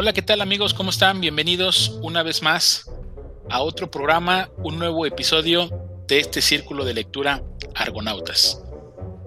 [0.00, 0.74] Hola, ¿qué tal amigos?
[0.74, 1.20] ¿Cómo están?
[1.20, 2.88] Bienvenidos una vez más
[3.50, 5.70] a otro programa, un nuevo episodio
[6.06, 7.42] de este círculo de lectura
[7.74, 8.62] Argonautas.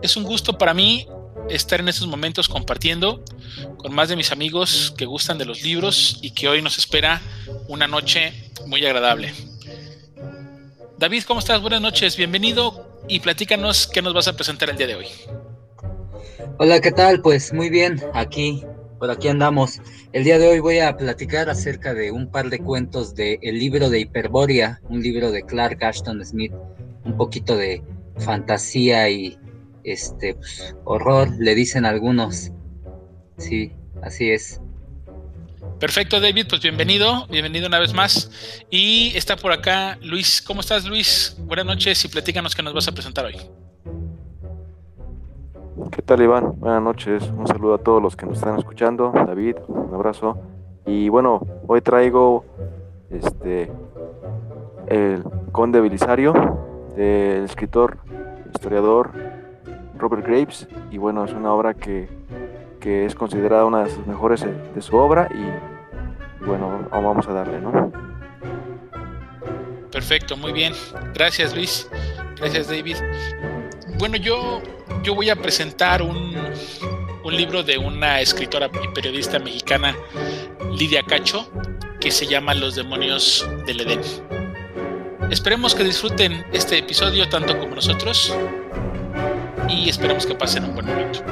[0.01, 1.09] Es un gusto para mí
[1.49, 3.21] estar en estos momentos compartiendo
[3.79, 7.21] con más de mis amigos que gustan de los libros y que hoy nos espera
[7.67, 8.31] una noche
[8.65, 9.33] muy agradable.
[10.97, 11.59] David, ¿cómo estás?
[11.59, 15.07] Buenas noches, bienvenido y platícanos qué nos vas a presentar el día de hoy.
[16.59, 17.21] Hola, ¿qué tal?
[17.21, 18.63] Pues muy bien, aquí,
[19.01, 19.81] por aquí andamos.
[20.13, 23.57] El día de hoy voy a platicar acerca de un par de cuentos de El
[23.57, 26.53] libro de Hiperborea, un libro de Clark Ashton Smith,
[27.03, 27.81] un poquito de
[28.19, 29.39] fantasía y
[29.83, 32.51] este pues, horror, le dicen algunos.
[33.39, 33.71] Sí,
[34.03, 34.61] así es.
[35.79, 38.29] Perfecto, David, pues bienvenido, bienvenido una vez más.
[38.69, 40.43] Y está por acá Luis.
[40.43, 41.35] ¿Cómo estás, Luis?
[41.39, 43.37] Buenas noches y platícanos qué nos vas a presentar hoy.
[45.91, 46.59] ¿Qué tal, Iván?
[46.59, 47.31] Buenas noches.
[47.31, 49.13] Un saludo a todos los que nos están escuchando.
[49.13, 50.37] David, un abrazo.
[50.85, 52.43] Y bueno, hoy traigo
[53.09, 53.71] este
[54.87, 56.33] El Conde Belisario,
[56.97, 57.99] del escritor,
[58.53, 59.11] historiador
[59.97, 60.67] Robert Graves.
[60.91, 62.09] Y bueno, es una obra que,
[62.81, 65.29] que es considerada una de sus mejores de su obra.
[65.33, 67.91] Y bueno, vamos a darle, ¿no?
[69.89, 70.73] Perfecto, muy bien.
[71.13, 71.89] Gracias, Luis.
[72.37, 72.97] Gracias, David.
[74.01, 74.63] Bueno, yo,
[75.03, 76.35] yo voy a presentar un,
[77.23, 79.95] un libro de una escritora y periodista mexicana,
[80.71, 81.47] Lidia Cacho,
[81.99, 84.01] que se llama Los demonios del Edén.
[85.29, 88.35] Esperemos que disfruten este episodio tanto como nosotros
[89.69, 91.23] y esperemos que pasen un buen momento.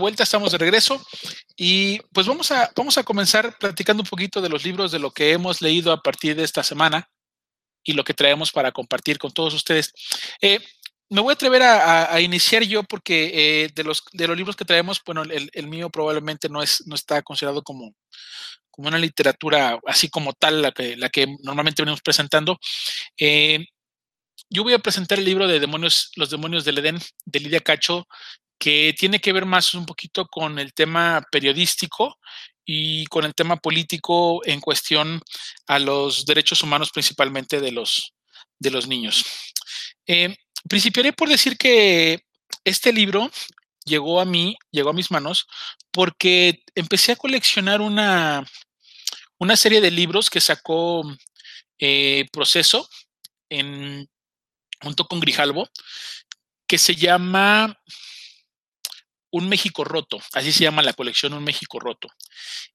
[0.00, 1.00] Vuelta, estamos de regreso
[1.56, 5.12] y pues vamos a, vamos a comenzar platicando un poquito de los libros, de lo
[5.12, 7.08] que hemos leído a partir de esta semana
[7.84, 9.92] y lo que traemos para compartir con todos ustedes.
[10.40, 10.60] Eh,
[11.08, 14.64] me voy a atrever a, iniciar yo porque eh, de, los, de los libros que
[14.64, 17.94] traemos, bueno, el, mío probablemente no, es, no está considerado como,
[18.70, 22.58] como una literatura así como tal, la que, la que normalmente venimos presentando.
[23.18, 23.66] Eh,
[24.48, 28.06] yo voy a presentar el libro de demonios, Los demonios del Edén, de Lidia Cacho,
[28.60, 32.18] que tiene que ver más un poquito con el tema periodístico
[32.64, 35.22] y con el tema político en cuestión
[35.66, 38.14] a los derechos humanos, principalmente de los,
[38.58, 39.24] de los niños.
[40.06, 40.36] Eh,
[40.68, 42.22] principiaré por decir que
[42.62, 43.30] este libro
[43.86, 45.46] llegó a mí, llegó a mis manos,
[45.90, 48.46] porque empecé a coleccionar una,
[49.38, 51.02] una serie de libros que sacó
[51.78, 52.86] eh, Proceso
[54.82, 55.68] junto con Grijalvo,
[56.66, 57.76] que se llama
[59.30, 62.08] un México roto, así se llama la colección Un México roto.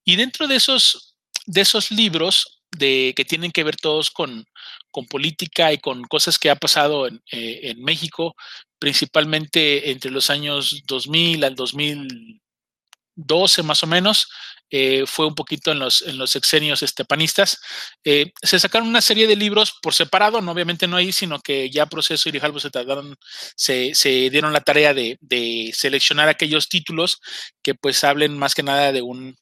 [0.03, 4.45] Y dentro de esos, de esos libros de, que tienen que ver todos con,
[4.91, 8.35] con política y con cosas que ha pasado en, eh, en, México,
[8.79, 14.27] principalmente entre los años 2000 al 2012 más o menos,
[14.69, 17.59] eh, fue un poquito en los, en los sexenios estepanistas.
[18.03, 21.69] Eh, se sacaron una serie de libros por separado, no, obviamente no ahí, sino que
[21.69, 23.15] ya Proceso y Grijalvo se tardaron,
[23.55, 27.19] se, se dieron la tarea de, de, seleccionar aquellos títulos
[27.61, 29.35] que pues hablen más que nada de un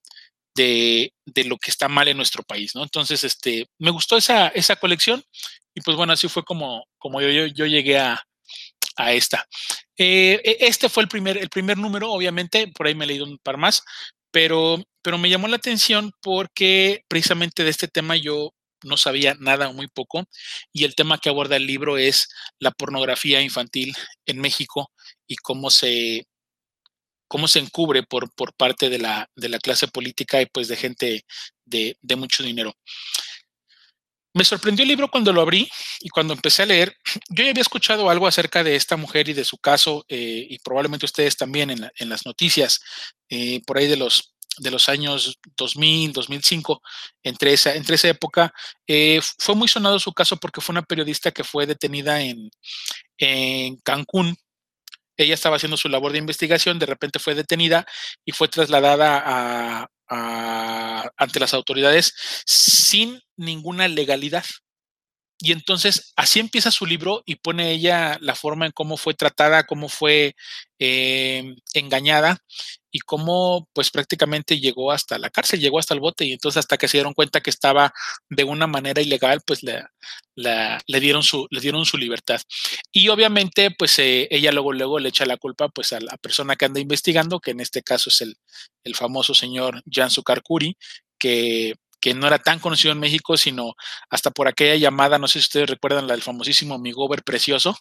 [0.56, 2.84] de, de, lo que está mal en nuestro país, ¿no?
[2.84, 5.24] Entonces, este, me gustó esa, esa colección
[5.74, 8.22] y pues bueno, así fue como, como yo, yo, yo llegué a,
[8.96, 9.48] a esta.
[9.98, 13.26] Eh, e, este fue el primer, el primer número, obviamente, por ahí me he leído
[13.26, 13.84] un par más,
[14.31, 18.54] pero, pero me llamó la atención porque precisamente de este tema yo
[18.84, 20.26] no sabía nada o muy poco
[20.72, 22.30] y el tema que aborda el libro es
[22.60, 23.96] la pornografía infantil
[24.26, 24.92] en México
[25.28, 26.26] y cómo se
[27.28, 30.76] cómo se encubre por, por parte de la, de la clase política y pues de
[30.76, 31.26] gente
[31.66, 32.76] de, de mucho dinero.
[34.36, 35.70] Me sorprendió el libro cuando lo abrí
[36.00, 36.96] y cuando empecé a leer.
[37.30, 40.60] Yo ya había escuchado algo acerca de esta mujer y de su caso, eh, y
[40.60, 42.80] probablemente ustedes también en, en las noticias,
[43.30, 46.82] eh, por ahí de los, de los años 2000, 2005,
[47.24, 48.54] entre esa, entre esa época.
[48.88, 52.50] Eh, fue muy sonado su caso porque fue una periodista que fue detenida en,
[53.18, 54.36] en Cancún
[55.18, 57.86] ella estaba haciendo su labor de investigación, de repente fue detenida
[58.26, 62.14] y fue trasladada ante las autoridades
[62.46, 64.46] sin ninguna legalidad.
[65.40, 69.64] Y entonces así empieza su libro y pone ella la forma en cómo fue tratada,
[69.64, 70.36] cómo fue
[70.80, 72.38] em, engañada
[72.94, 76.78] y cómo pues prácticamente llegó hasta la cárcel, llegó hasta el bote y entonces hasta
[76.78, 77.92] que se dieron cuenta que estaba
[78.30, 79.84] de una manera ilegal, pues le,
[80.36, 82.40] le, dieron, su, le dieron su libertad.
[82.92, 86.56] Y obviamente pues eh, ella luego, luego le echa la culpa pues a la persona
[86.56, 88.38] que anda investigando, que en este caso es el,
[88.84, 90.78] el famoso señor Jan Sukarkuri,
[91.18, 91.74] que
[92.04, 93.75] que no era tan conocido en México, sino
[94.10, 97.78] hasta por aquella llamada, no sé si ustedes recuerdan la del famosísimo Amigover Precioso,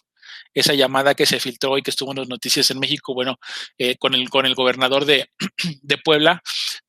[0.53, 3.37] esa llamada que se filtró y que estuvo en las noticias en México, bueno,
[3.77, 5.29] eh, con, el, con el gobernador de,
[5.81, 6.41] de, Puebla,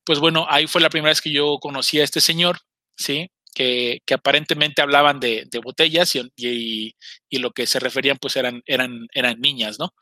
[0.03, 2.59] pues bueno, ahí fue la primera vez que yo conocí a este señor,
[2.97, 3.29] ¿sí?
[3.53, 6.95] Que, que aparentemente hablaban de, de botellas y, y,
[7.29, 9.93] y, lo que se referían pues eran, eran, eran niñas, ¿no?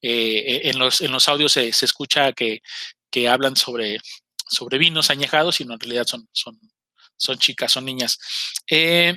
[0.00, 2.60] Eh, en, los, en los audios se, se escucha que,
[3.10, 3.98] que hablan sobre,
[4.48, 6.58] sobre vinos añejados y no, en realidad son, son,
[7.16, 8.18] son chicas, son niñas.
[8.70, 9.14] Eh,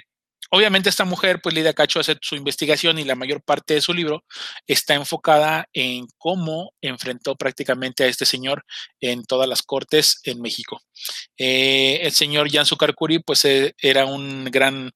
[0.53, 3.91] obviamente esta mujer, pues Lidia Cacho hace su investigación y la mayor parte de su
[3.91, 4.23] libro
[4.67, 8.63] está enfocada en cómo enfrentó prácticamente a este señor
[9.01, 10.79] en todas las cortes en México.
[11.37, 14.91] Eh, el señor Jan Sucarcuri, pues eh, era un gran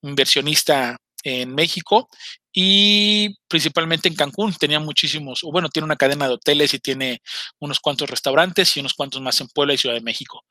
[0.00, 2.08] inversionista en México
[2.52, 4.54] y principalmente en Cancún.
[4.54, 7.20] Tenía muchísimos, bueno, tiene una cadena de hoteles y tiene
[7.58, 10.44] unos cuantos restaurantes y unos cuantos más en Puebla y Ciudad de México.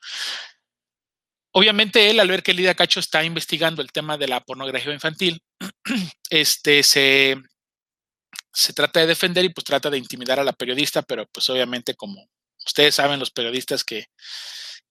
[1.57, 5.41] Obviamente él, al ver que Lidia Cacho está investigando el tema de la pornografía infantil,
[6.29, 7.37] este, se,
[8.51, 11.95] se trata de defender y pues trata de intimidar a la periodista, pero pues obviamente
[11.95, 12.27] como
[12.65, 14.07] ustedes saben, los periodistas que,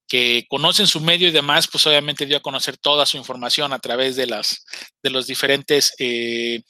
[0.09, 3.79] que conocen su medio y demás, pues obviamente dio a conocer toda su información a
[3.79, 4.65] través de, las,
[5.03, 6.63] de los diferentes eh,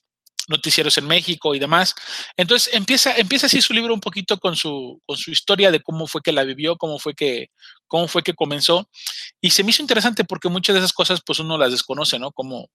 [0.48, 1.94] noticieros en México y demás.
[2.36, 6.08] Entonces empieza, empieza así su libro un poquito con su, con su historia de cómo
[6.08, 7.50] fue que la vivió, cómo fue que,
[7.86, 8.88] cómo fue que comenzó.
[9.40, 12.32] Y se me hizo interesante porque muchas de esas cosas pues uno las desconoce, ¿no?
[12.32, 12.68] Cómo,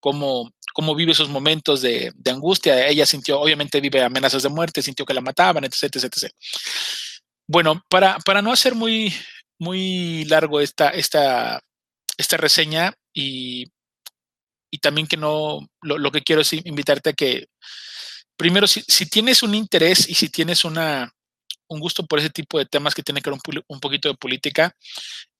[0.00, 2.86] cómo, cómo vive esos momentos de, angustia.
[2.86, 6.32] Ella sintió, obviamente vive amenazas de muerte, sintió que la mataban, etc, etc, etc.
[7.48, 9.14] Bueno, para, para no hacer muy,
[9.58, 11.60] muy largo esta, esta,
[12.18, 13.66] esta reseña y
[14.70, 17.48] y también que no, lo, que quiero es invitarte a que,
[18.36, 21.12] primero, si, tienes un interés y si tienes una,
[21.68, 24.74] un gusto por ese tipo de temas que tienen que ver un, poquito de política,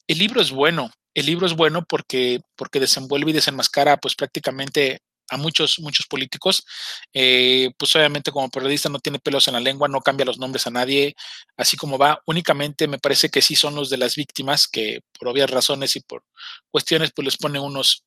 [0.07, 0.91] el libro es bueno.
[1.15, 5.01] El libro es bueno porque, porque desenvuelve y desenmascara pues prácticamente
[5.31, 6.65] a muchos, muchos políticos.
[7.13, 10.67] Eh, pues obviamente como periodista no tiene pelos en la lengua, no cambia los nombres
[10.67, 11.15] a nadie,
[11.57, 12.21] así como va.
[12.27, 16.01] Únicamente me parece que sí son los de las víctimas que por obvias razones y
[16.01, 16.25] por
[16.71, 18.05] cuestiones pues les pone unos,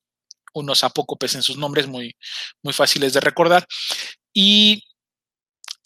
[0.54, 2.16] unos apócopes en sus nombres muy,
[2.64, 3.66] muy fáciles de recordar.
[4.34, 4.84] Y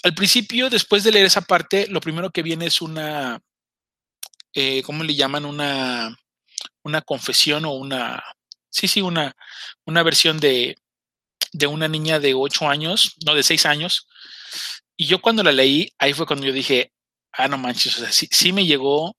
[0.03, 3.41] al principio, después de leer esa parte, lo primero que viene es una,
[4.53, 5.45] eh, ¿cómo le llaman?
[5.45, 6.15] Una,
[6.83, 8.21] una confesión o una,
[8.69, 9.33] sí, sí, una,
[9.85, 10.77] una versión de,
[11.53, 14.07] de una niña de ocho años, no, de seis años.
[14.97, 16.91] Y yo cuando la leí, ahí fue cuando yo dije,
[17.31, 19.15] ah, no manches, o sea, sí, sí me llegó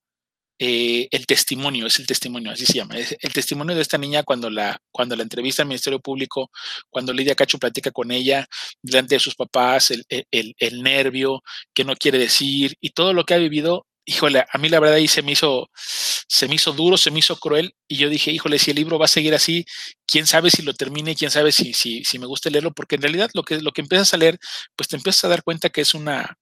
[0.58, 4.50] eh, el testimonio, es el testimonio, así se llama, el testimonio de esta niña cuando
[4.50, 6.50] la, cuando la entrevista al Ministerio Público,
[6.90, 8.46] cuando Lidia Cacho platica con ella
[8.80, 11.42] delante de sus papás, el, el, el, nervio,
[11.75, 14.96] que no quiere decir y todo lo que ha vivido, híjole, a mí la verdad
[14.96, 18.30] ahí se me hizo, se me hizo duro, se me hizo cruel y yo dije,
[18.30, 19.64] híjole, si el libro va a seguir así,
[20.06, 23.02] quién sabe si lo termine, quién sabe si, si, si me gusta leerlo, porque en
[23.02, 24.38] realidad lo que, lo que empiezas a leer,
[24.76, 26.37] pues te empiezas a dar cuenta que es una,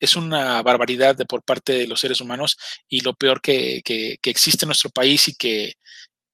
[0.00, 2.56] es una barbaridad de por parte de los seres humanos
[2.88, 5.74] y lo peor que, que, existe en nuestro país y que,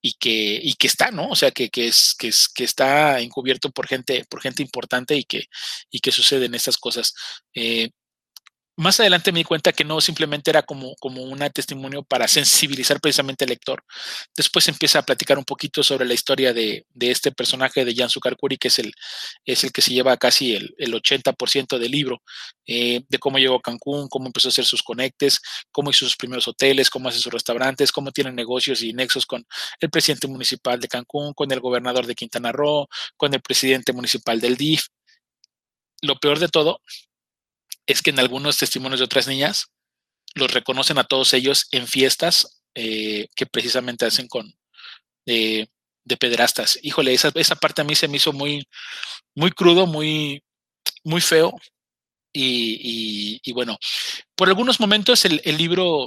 [0.00, 1.28] y que, y que está, ¿no?
[1.28, 5.16] O sea, que, que, es, que, es, que está encubierto por gente, por gente importante
[5.16, 5.44] y que,
[5.90, 7.14] y que suceden estas cosas.
[7.54, 7.90] Eh,
[8.76, 13.00] más adelante me di cuenta que no simplemente era como, como un testimonio para sensibilizar
[13.00, 13.84] precisamente al lector.
[14.34, 18.08] Después empieza a platicar un poquito sobre la historia de, de este personaje de Jan
[18.08, 18.92] Sukarkuri, que es el,
[19.44, 22.22] es el que se lleva casi el, el 80% del libro,
[22.66, 26.16] eh, de cómo llegó a Cancún, cómo empezó a hacer sus conectes, cómo hizo sus
[26.16, 29.44] primeros hoteles, cómo hace sus restaurantes, cómo tiene negocios y nexos con
[29.80, 32.86] el presidente municipal de Cancún, con el gobernador de Quintana Roo,
[33.16, 34.86] con el presidente municipal del DIF.
[36.00, 36.80] Lo peor de todo
[37.86, 39.66] es que en algunos testimonios de otras niñas
[40.34, 44.54] los reconocen a todos ellos en fiestas eh, que precisamente hacen con
[46.04, 46.78] de pederastas.
[46.82, 48.66] Híjole, esa, esa parte a mí se me hizo muy,
[49.34, 50.42] muy crudo, muy,
[51.04, 51.52] muy feo.
[52.34, 53.78] Y, y, bueno,
[54.34, 56.06] por algunos momentos el, el, libro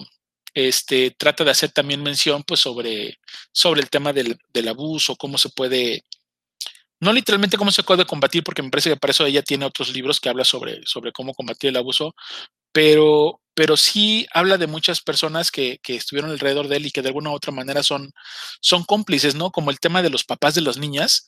[0.55, 3.20] este, trata de hacer también mención pues, sobre,
[3.51, 6.03] sobre el tema del, del abuso, cómo se puede
[6.99, 9.93] no literalmente cómo se puede combatir, porque me parece que para eso ella tiene otros
[9.93, 12.15] libros que habla sobre, sobre cómo combatir el abuso,
[12.71, 17.01] pero, pero sí habla de muchas personas que, que, estuvieron alrededor de él y que
[17.01, 18.11] de alguna u otra manera son,
[18.61, 19.51] son cómplices, ¿no?
[19.51, 21.27] Como el tema de los papás de las niñas,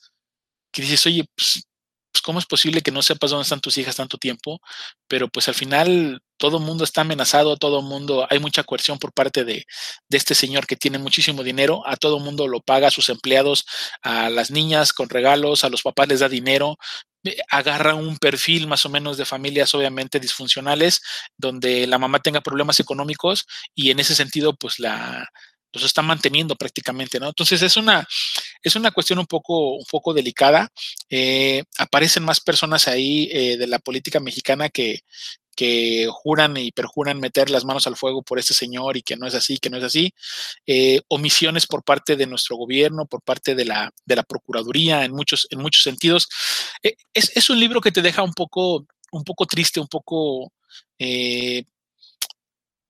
[0.72, 1.64] que dices, oye, pues,
[2.12, 4.60] pues, ¿cómo es posible que no sepas dónde están tus hijas tanto tiempo?
[5.08, 8.98] Pero pues al final todo el mundo está amenazado, todo el mundo, hay mucha coerción
[8.98, 9.64] por parte de,
[10.08, 13.08] de este señor que tiene muchísimo dinero, a todo el mundo lo paga, a sus
[13.08, 13.66] empleados,
[14.02, 16.78] a las niñas con regalos, a los papás les da dinero,
[17.24, 21.00] eh, agarra un perfil más o menos de familias obviamente disfuncionales,
[21.36, 25.28] donde la mamá tenga problemas económicos y en ese sentido pues la,
[25.72, 27.28] los está manteniendo prácticamente, ¿no?
[27.28, 28.06] Entonces es una,
[28.62, 30.70] es una cuestión un poco, un poco delicada.
[31.08, 35.00] Eh, aparecen más personas ahí eh, de la política mexicana que,
[35.54, 39.26] que juran y perjuran meter las manos al fuego por este señor y que no
[39.26, 40.12] es así, que no es así.
[40.66, 45.12] Eh, omisiones por parte de nuestro gobierno, por parte de la, de la Procuraduría, en
[45.12, 46.28] muchos, en muchos sentidos.
[46.82, 50.52] es, es, un libro que te deja un poco, un poco triste, un poco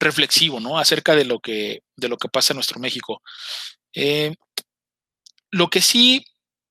[0.00, 0.78] reflexivo, ¿no?
[0.78, 3.22] Acerca de lo que, de lo que pasa en nuestro México.
[5.50, 6.25] Lo que sí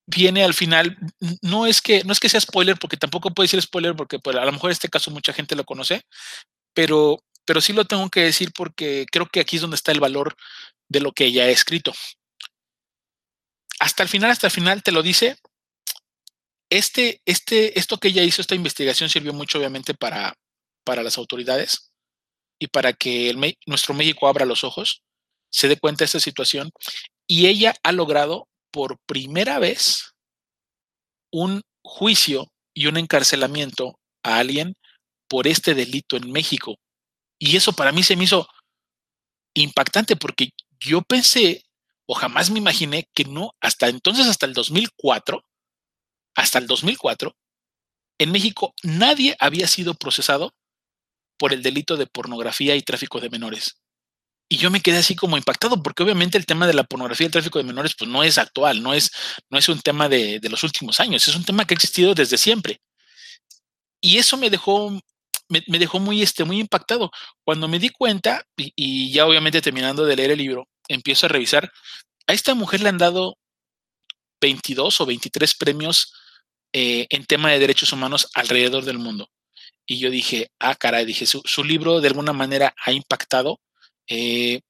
[0.06, 0.96] viene al final,
[1.42, 4.36] no es que, no es que sea spoiler, porque tampoco puede ser spoiler, porque pues,
[4.36, 6.02] a lo mejor este caso mucha gente lo conoce,
[6.72, 10.00] pero, pero sí lo tengo que decir porque creo que aquí es donde está el
[10.00, 10.34] valor
[10.88, 11.92] de lo que ella ha escrito.
[13.80, 15.36] Hasta el final, hasta el final te lo dice.
[16.70, 20.34] Este, este, esto que ella hizo, esta investigación sirvió mucho obviamente para,
[20.84, 21.92] para las autoridades
[22.58, 23.34] y para que
[23.66, 25.02] nuestro México abra los ojos,
[25.50, 26.70] se dé cuenta de esta situación.
[27.26, 30.14] Y ella ha logrado por primera vez
[31.32, 34.74] un juicio y un encarcelamiento a alguien
[35.28, 36.76] por este delito en México.
[37.38, 38.48] Y eso para mí se me hizo
[39.54, 41.64] impactante porque yo pensé
[42.06, 45.42] o jamás me imaginé que no, hasta entonces, hasta el 2004,
[46.34, 47.36] hasta el 2004,
[48.18, 50.54] en México nadie había sido procesado
[51.38, 53.76] por el delito de pornografía y tráfico de menores.
[54.48, 57.26] Y yo me quedé así como impactado, porque obviamente el tema de la pornografía y
[57.26, 59.10] el tráfico de menores, pues no es actual, no es,
[59.50, 62.14] no es un tema de, de los últimos años, es un tema que ha existido
[62.14, 62.80] desde siempre.
[64.00, 64.90] Y eso me dejó,
[65.48, 67.10] me, me dejó muy, este, muy impactado.
[67.44, 71.28] Cuando me di cuenta, y, y, ya obviamente terminando de leer el libro, empiezo a
[71.28, 71.70] revisar,
[72.26, 73.36] a esta mujer le han dado
[74.40, 76.14] 22 o 23 premios
[76.72, 79.28] eh, en tema de derechos humanos alrededor del mundo.
[79.86, 83.58] Y yo dije, ah, caray, dije, su, su libro de alguna manera ha impactado.
[84.08, 84.60] Eh,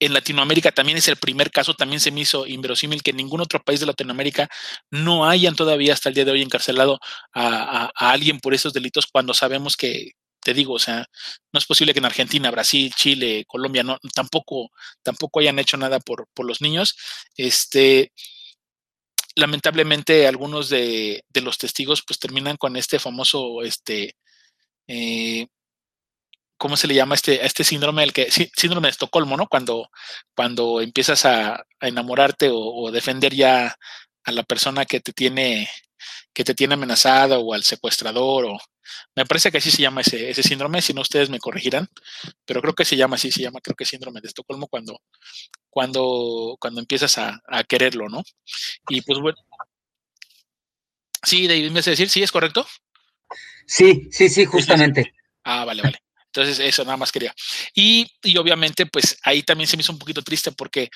[0.00, 3.42] en Latinoamérica también es el primer caso, también se me hizo inverosímil que en ningún
[3.42, 4.48] otro país de Latinoamérica
[4.90, 6.98] no hayan todavía hasta el día de hoy encarcelado
[7.34, 11.06] a, alguien por esos delitos cuando sabemos que, te digo, o sea,
[11.52, 14.70] no es posible que en Argentina, Brasil, Chile, Colombia, no, tampoco,
[15.02, 16.96] tampoco hayan hecho nada por, los niños.
[17.36, 18.12] Este,
[19.36, 24.14] lamentablemente, algunos de, de, los testigos pues terminan con este famoso, este,
[24.88, 25.46] eh,
[26.60, 28.04] ¿cómo se le llama este, este síndrome?
[28.04, 29.46] El que, síndrome de Estocolmo, ¿no?
[29.48, 29.88] Cuando,
[30.36, 33.74] cuando empiezas a, a enamorarte o, o, defender ya
[34.24, 35.68] a la persona que te tiene
[36.34, 38.58] que te tiene amenazada o al secuestrador o
[39.16, 41.88] me parece que así se llama ese, ese síndrome, si no ustedes me corregirán,
[42.44, 45.00] pero creo que se llama así, se llama creo que síndrome de Estocolmo cuando,
[45.70, 48.22] cuando, cuando empiezas a, a quererlo, ¿no?
[48.88, 49.38] Y pues bueno,
[51.22, 52.10] sí, David, ¿me hace decir?
[52.10, 52.66] ¿Sí es correcto?
[53.66, 55.14] Sí, sí, sí, justamente.
[55.44, 55.98] Ah, vale, vale.
[56.32, 57.34] Entonces, eso nada más quería.
[57.74, 60.90] Y, y obviamente, pues ahí también se me hizo un poquito triste porque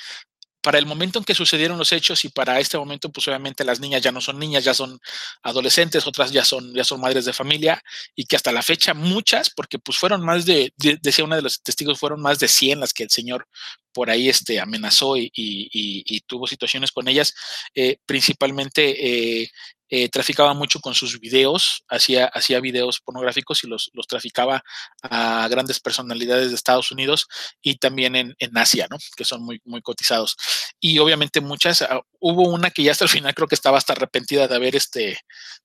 [0.63, 3.81] para el momento en que sucedieron los hechos y para este momento, pues obviamente las
[3.81, 4.99] niñas ya no son niñas, ya son
[5.43, 7.83] adolescentes, otras ya son, ya son madres de familia
[8.17, 11.43] y que hasta la fecha muchas, porque pues fueron más de, de decía una de
[11.43, 13.47] los testigos, fueron más de 100 las que el señor
[13.95, 17.33] por ahí este, amenazó y, y, y tuvo situaciones con ellas,
[17.75, 19.51] eh, principalmente eh,
[19.91, 24.63] eh, traficaba mucho con sus videos, hacía, hacía videos pornográficos y los, los traficaba
[25.03, 27.29] a grandes personalidades de Estados Unidos
[27.63, 28.97] y también en, en Asia, ¿no?
[29.17, 30.37] Que son muy, muy cotizados.
[30.81, 33.93] Y obviamente muchas, uh, hubo una que ya hasta el final creo que estaba hasta
[33.93, 35.19] arrepentida de haber este,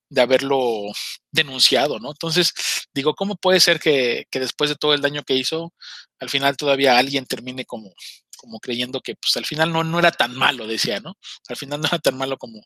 [0.09, 0.91] de haberlo
[1.31, 2.09] denunciado, ¿no?
[2.12, 2.53] Entonces,
[2.93, 5.74] digo, ¿cómo puede ser que, que después de todo el daño que hizo,
[6.19, 7.93] al final todavía alguien termine como,
[8.38, 11.17] como creyendo que pues al final no, no era tan malo, decía, ¿no?
[11.47, 12.61] Al final no era tan malo como,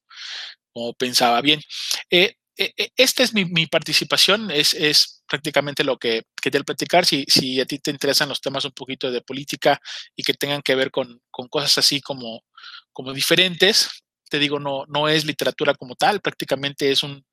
[0.71, 1.41] como pensaba.
[1.41, 1.61] Bien,
[2.09, 7.05] eh, eh, esta es mi, mi participación, es, es, prácticamente lo que quería platicar.
[7.05, 9.79] Si, si, a ti te interesan los temas un poquito de política
[10.15, 12.43] y que tengan que ver con, con cosas así como,
[12.91, 14.02] como diferentes,
[14.33, 17.23] te digo, no, no es literatura como tal, prácticamente es un,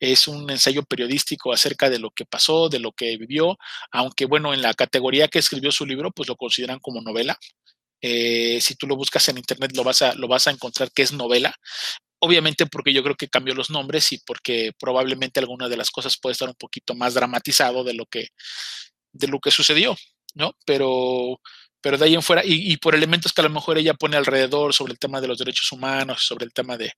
[0.00, 3.56] es un ensayo periodístico acerca de lo que pasó, de lo que vivió,
[3.92, 7.38] aunque bueno, en la categoría que escribió su libro, pues lo consideran como novela.
[8.02, 11.02] Eh, si tú lo buscas en internet lo vas, a, lo vas a encontrar que
[11.02, 11.54] es novela,
[12.18, 16.18] obviamente porque yo creo que cambió los nombres y porque probablemente alguna de las cosas
[16.20, 18.30] puede estar un poquito más dramatizado de lo que,
[19.12, 19.94] de lo que sucedió,
[20.34, 20.56] ¿no?
[20.66, 21.40] Pero,
[21.88, 24.74] pero de ahí en fuera, y, por elementos que a lo mejor ella pone alrededor
[24.74, 26.92] sobre el tema de los derechos humanos, sobre el tema de,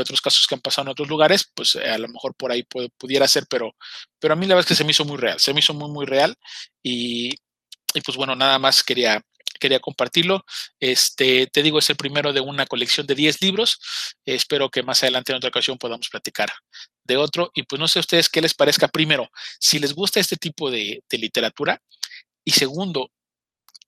[0.00, 2.62] otros casos que han pasado en otros lugares, pues eh, a lo mejor por ahí
[2.96, 3.76] pudiera ser, pero,
[4.18, 5.74] pero a mí la verdad es que se me hizo muy real, se me hizo
[5.74, 6.34] muy, muy real
[6.82, 7.34] y,
[7.92, 9.20] y pues bueno, nada más quería,
[9.60, 10.42] quería compartirlo.
[10.80, 13.78] Este, te digo, es el primero de una colección de 10 libros.
[14.24, 16.50] espero que más adelante en otra ocasión podamos platicar
[17.04, 17.50] de otro.
[17.52, 19.28] Y pues no sé a ustedes qué les parezca primero,
[19.58, 21.82] si les gusta este tipo de, de literatura.
[22.42, 23.10] Y segundo,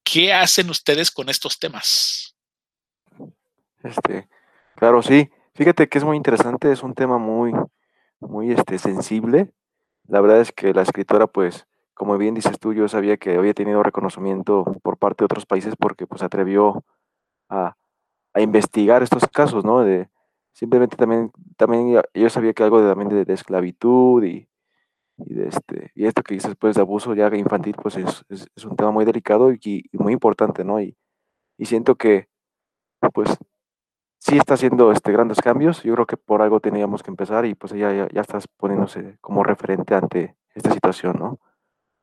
[0.05, 2.37] ¿Qué hacen ustedes con estos temas?
[3.83, 4.29] Este,
[4.77, 5.31] claro, sí.
[5.55, 7.53] Fíjate que es muy interesante, es un tema muy,
[8.21, 9.53] muy este, sensible.
[10.09, 13.55] La verdad es que la escritora, pues, como bien dices tú, yo sabía que había
[13.55, 16.85] tenido reconocimiento por parte de otros países porque pues atrevió
[17.49, 17.77] a,
[18.33, 19.83] a investigar estos casos, ¿no?
[19.85, 20.09] De,
[20.53, 24.49] simplemente también, también yo sabía que algo de, también de esclavitud y,
[25.19, 28.77] y, este, y esto que dices pues de abuso ya infantil pues es, es, un
[28.77, 30.81] tema muy delicado y, muy importante, ¿no?
[30.81, 30.97] Y,
[31.59, 32.29] y, siento que
[33.13, 33.37] pues
[34.19, 37.55] sí está haciendo este, grandes cambios, yo creo que por algo teníamos que empezar y
[37.55, 41.41] pues ya, ya, ya estás poniéndose como referente ante esta situación, ¿no?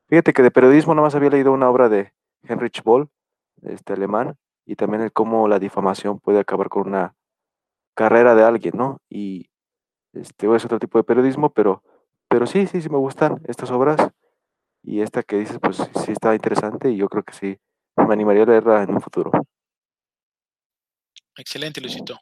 [0.08, 2.12] Fíjate que de periodismo nada más había leído una obra de
[2.42, 3.08] Heinrich Boll,
[3.62, 4.36] este alemán,
[4.66, 7.14] y también el cómo la difamación puede acabar con una
[7.94, 9.00] carrera de alguien, ¿no?
[9.08, 9.50] Y
[10.12, 11.82] este es otro tipo de periodismo, pero
[12.30, 13.98] pero sí, sí, sí me gustan estas obras.
[14.82, 17.58] Y esta que dices, pues sí está interesante y yo creo que sí,
[17.96, 19.30] me animaría a leerla en un futuro.
[21.36, 22.18] Excelente, Luisito.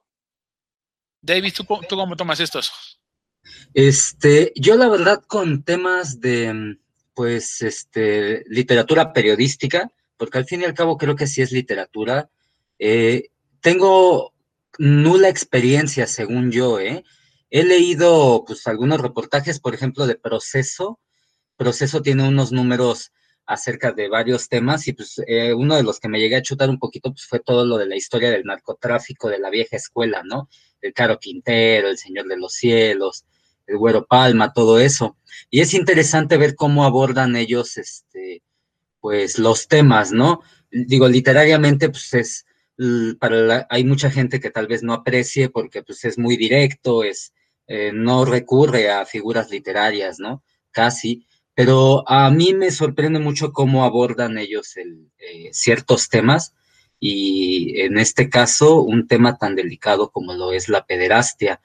[1.20, 3.00] David, ¿tú, ¿tú, cómo tomas estos?
[3.74, 6.78] Este, yo la verdad con temas de,
[7.14, 12.30] pues, este, literatura periodística, porque al fin y al cabo creo que sí es literatura,
[12.78, 13.28] eh,
[13.60, 14.32] tengo
[14.78, 17.04] nula experiencia, según yo, ¿eh?
[17.50, 21.00] He leído pues algunos reportajes, por ejemplo, de Proceso.
[21.56, 23.12] Proceso tiene unos números
[23.46, 26.68] acerca de varios temas y pues eh, uno de los que me llegué a chutar
[26.68, 30.22] un poquito pues fue todo lo de la historia del narcotráfico de la vieja escuela,
[30.22, 30.50] ¿no?
[30.82, 33.24] El Caro Quintero, el Señor de los Cielos,
[33.66, 35.16] el Güero Palma, todo eso.
[35.48, 38.42] Y es interesante ver cómo abordan ellos, este,
[39.00, 40.42] pues los temas, ¿no?
[40.70, 42.46] Digo, literariamente pues es,
[43.18, 47.32] para hay mucha gente que tal vez no aprecie porque pues es muy directo, es
[47.68, 50.42] eh, no recurre a figuras literarias, ¿no?
[50.70, 56.54] Casi, pero a mí me sorprende mucho cómo abordan ellos eh, ciertos temas
[57.00, 61.60] y en este caso un tema tan delicado como lo es la pederastia.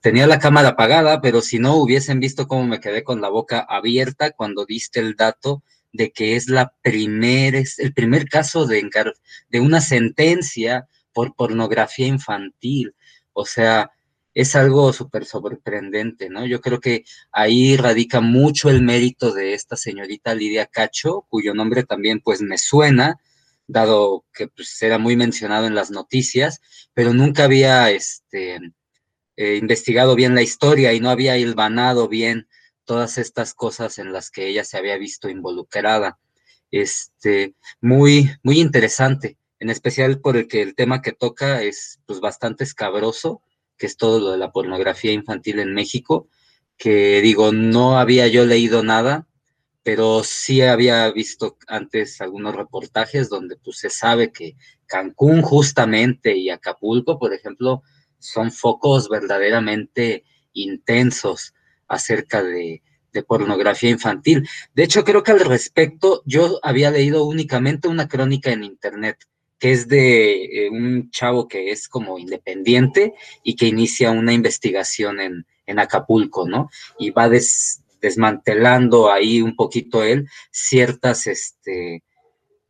[0.00, 3.66] tenía la cámara apagada, pero si no hubiesen visto cómo me quedé con la boca
[3.68, 5.62] abierta cuando diste el dato
[5.92, 8.88] de que es la primer, el primer caso de,
[9.50, 12.94] de una sentencia por pornografía infantil.
[13.32, 13.90] O sea,
[14.34, 16.46] es algo súper sorprendente, ¿no?
[16.46, 21.84] Yo creo que ahí radica mucho el mérito de esta señorita Lidia Cacho, cuyo nombre
[21.84, 23.20] también pues me suena,
[23.66, 26.60] dado que pues, era muy mencionado en las noticias,
[26.94, 28.58] pero nunca había este,
[29.36, 32.48] eh, investigado bien la historia y no había hilvanado bien
[32.84, 36.18] todas estas cosas en las que ella se había visto involucrada.
[36.70, 42.20] Este, muy, muy interesante, en especial por el que el tema que toca es pues
[42.20, 43.42] bastante escabroso
[43.76, 46.28] que es todo lo de la pornografía infantil en México,
[46.76, 49.26] que digo, no había yo leído nada,
[49.82, 54.56] pero sí había visto antes algunos reportajes donde pues se sabe que
[54.86, 57.82] Cancún justamente y Acapulco, por ejemplo,
[58.18, 61.54] son focos verdaderamente intensos
[61.88, 62.82] acerca de,
[63.12, 64.48] de pornografía infantil.
[64.74, 69.18] De hecho, creo que al respecto yo había leído únicamente una crónica en internet
[69.62, 75.20] que es de eh, un chavo que es como independiente y que inicia una investigación
[75.20, 75.46] en,
[75.78, 76.68] Acapulco, ¿no?
[76.98, 82.02] Y va desmantelando ahí un poquito él ciertas, este,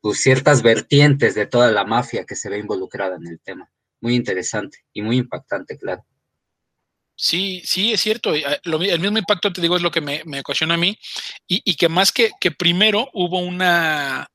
[0.01, 3.69] pues ciertas vertientes de toda la mafia que se ve involucrada en el tema.
[4.01, 6.05] Muy interesante y muy impactante, claro.
[7.17, 8.35] Sí, sí, es cierto.
[8.35, 10.97] Eh, el mismo impacto, te digo, es lo que me, me ocasiona a mí.
[11.49, 14.29] Y, y que más que, que primero hubo una,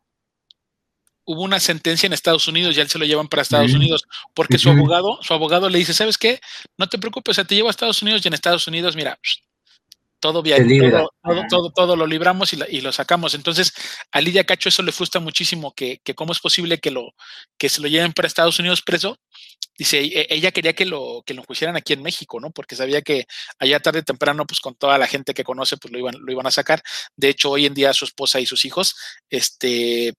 [1.28, 4.58] hubo una sentencia en Estados Unidos, ya él se lo llevan para Estados Unidos, porque
[4.58, 6.40] su abogado, su abogado le dice, ¿sabes qué?
[6.78, 9.20] No te preocupes, te llevo a Estados Unidos y en Estados Unidos, mira,
[10.22, 10.68] todo bien,
[11.22, 13.34] todo, todo, todo, lo libramos y, lo sacamos.
[13.34, 13.74] Entonces,
[14.12, 17.14] a Lidia Cacho eso le frustra muchísimo, que, que, cómo es posible que, lo,
[17.58, 19.20] que se lo lleven para Estados Unidos preso.
[19.78, 22.52] Dice, e, ella quería que lo, que lo pusieran aquí en México, ¿no?
[22.52, 23.28] Porque sabía que
[23.60, 26.32] allá tarde o temprano, pues con toda la gente que conoce, pues lo iban, lo
[26.32, 26.82] iban a sacar.
[27.18, 28.96] De hecho, hoy en día su esposa y sus hijos,
[29.30, 30.14] este,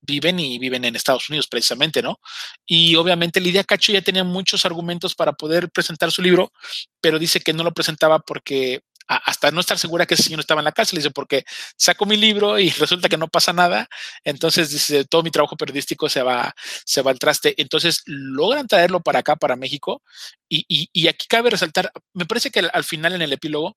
[0.00, 2.20] viven y viven en Estados Unidos precisamente, ¿no?
[2.66, 6.52] Y obviamente Lidia Cacho ya tenía muchos argumentos para poder presentar su libro,
[7.00, 10.60] pero dice que no lo presentaba porque hasta no estar segura que ese señor estaba
[10.60, 11.44] en la cárcel, dice, porque
[11.76, 13.88] saco mi libro y resulta que no pasa nada,
[14.22, 17.54] entonces dice, todo mi trabajo periodístico se va, se va al traste.
[17.56, 20.02] Entonces logran traerlo para acá, para México,
[20.48, 23.76] y, y, aquí cabe resaltar, me parece que al final en el epílogo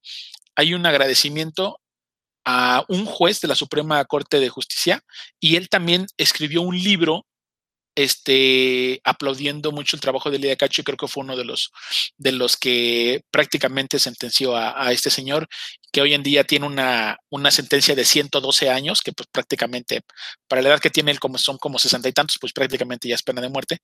[0.56, 1.81] hay un agradecimiento
[2.46, 5.04] a un juez de la Suprema Corte de Justicia
[5.40, 7.26] y él también escribió un libro
[7.96, 11.72] este, aplaudiendo mucho el trabajo de Lidia Cacho y creo que fue uno de los,
[12.18, 15.48] de los que prácticamente sentenció a, este señor,
[15.92, 20.02] que hoy en día tiene una, una, sentencia de 112 años, que pues prácticamente,
[20.48, 23.16] para la edad que tiene él, como son como sesenta y tantos, pues prácticamente ya
[23.16, 23.80] es pena de muerte,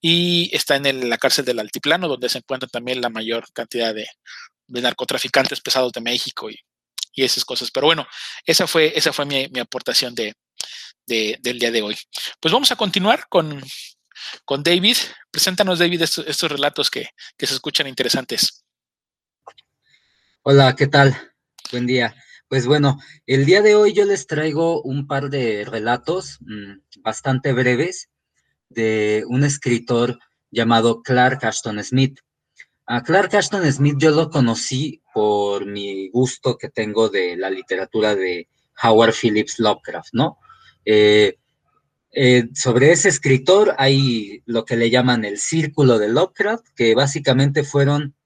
[0.00, 4.06] y está en la cárcel del Altiplano, donde se encuentra también la mayor cantidad de,
[4.68, 6.58] de narcotraficantes pesados de México y,
[7.12, 7.70] y, esas cosas.
[7.70, 8.06] Pero bueno,
[8.44, 10.34] esa fue, esa fue mi, mi aportación de,
[11.06, 11.96] del día de hoy.
[12.40, 13.60] Pues vamos a continuar con,
[14.44, 14.96] con David.
[15.30, 18.64] Preséntanos, David, estos, relatos que, se escuchan interesantes.
[20.42, 21.32] Hola, ¿qué tal?
[21.70, 22.14] Buen día.
[22.48, 27.52] Pues bueno, el día de hoy yo les traigo un par de relatos mm, bastante
[27.52, 28.08] breves
[28.68, 30.18] de un escritor
[30.50, 32.18] llamado Clark Ashton Smith.
[32.92, 38.16] A Clark Ashton Smith yo lo conocí por mi gusto que tengo de la literatura
[38.16, 38.48] de
[38.82, 40.38] Howard Phillips Lovecraft, ¿no?
[40.84, 41.36] Eh,
[42.10, 47.62] eh, sobre ese escritor hay lo que le llaman el Círculo de Lovecraft, que básicamente
[47.62, 48.16] fueron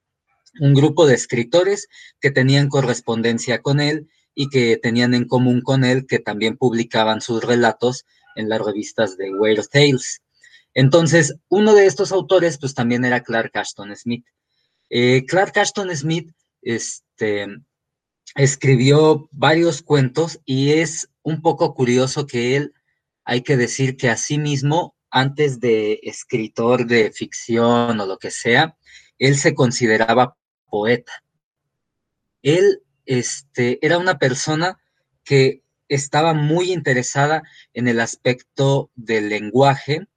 [0.59, 1.87] un grupo de escritores
[2.19, 7.21] que tenían correspondencia con él y que tenían en común con él que también publicaban
[7.21, 8.03] sus relatos
[8.35, 10.23] en las revistas de Weird Tales.
[10.73, 14.25] Entonces, uno de estos autores, pues también era Clark Ashton Smith.
[14.89, 17.47] Eh, Clark Ashton Smith este,
[18.35, 22.73] escribió varios cuentos y es un poco curioso que él,
[23.23, 28.31] hay que decir que a sí mismo, antes de escritor de ficción o lo que
[28.31, 28.77] sea,
[29.17, 30.37] él se consideraba
[30.69, 31.23] poeta.
[32.41, 34.77] Él este, era una persona
[35.23, 37.43] que estaba muy interesada
[37.73, 40.07] en el aspecto del lenguaje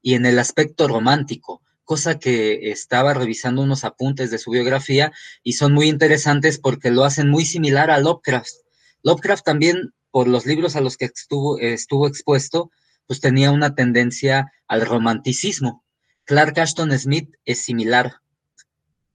[0.00, 5.52] y en el aspecto romántico, cosa que estaba revisando unos apuntes de su biografía y
[5.52, 8.54] son muy interesantes porque lo hacen muy similar a Lovecraft.
[9.02, 12.70] Lovecraft también por los libros a los que estuvo, estuvo expuesto,
[13.06, 15.84] pues tenía una tendencia al romanticismo.
[16.24, 18.14] Clark Ashton Smith es similar,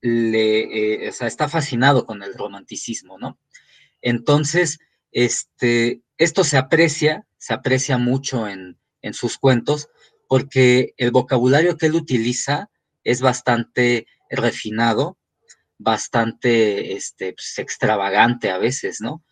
[0.01, 3.39] le, eh, o sea, está fascinado con el romanticismo, ¿no?
[4.03, 4.77] Entonces,
[5.11, 9.89] este, esto se aprecia, se aprecia mucho en, en sus cuentos,
[10.27, 12.69] porque el vocabulario que él utiliza
[13.03, 15.17] es bastante refinado,
[15.77, 19.23] bastante este, pues, extravagante a veces, ¿no?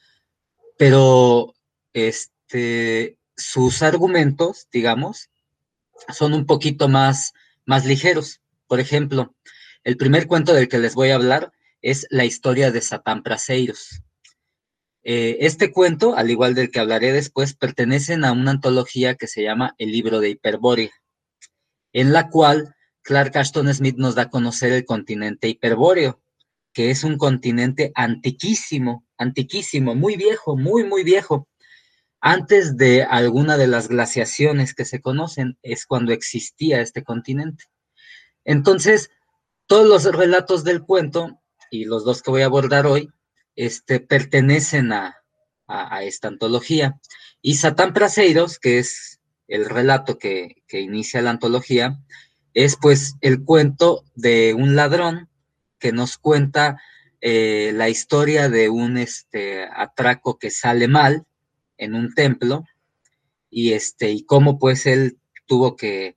[0.77, 1.53] Pero
[1.93, 5.29] este, sus argumentos, digamos,
[6.13, 7.34] son un poquito más,
[7.65, 8.41] más ligeros.
[8.67, 9.36] Por ejemplo,
[9.84, 14.01] el primer cuento del que les voy a hablar es la historia de Satán Praseiros.
[15.07, 19.43] Eh, este cuento, al igual del que hablaré después, pertenecen a una antología que se
[19.43, 20.89] llama El libro de Hiperbórea,
[21.93, 26.23] en la cual Clark Ashton Smith nos da a conocer el continente hiperbóreo,
[26.73, 31.47] que es un continente antiquísimo, antiquísimo, muy viejo, muy, muy viejo,
[32.19, 37.65] antes de alguna de las glaciaciones que se conocen, es cuando existía este continente.
[38.43, 39.11] Entonces,
[39.67, 41.39] todos los relatos del cuento,
[41.69, 43.11] y los dos que voy a abordar hoy,
[43.55, 45.21] este, pertenecen a,
[46.03, 46.99] esta antología.
[47.41, 51.97] Y Satán Praseiros, que es el relato que, inicia la antología,
[52.53, 55.29] es pues el cuento de un ladrón
[55.79, 56.79] que nos cuenta
[57.21, 61.25] eh, la historia de un este, atraco que sale mal
[61.77, 62.63] en un templo
[63.49, 66.15] y este y cómo pues él tuvo que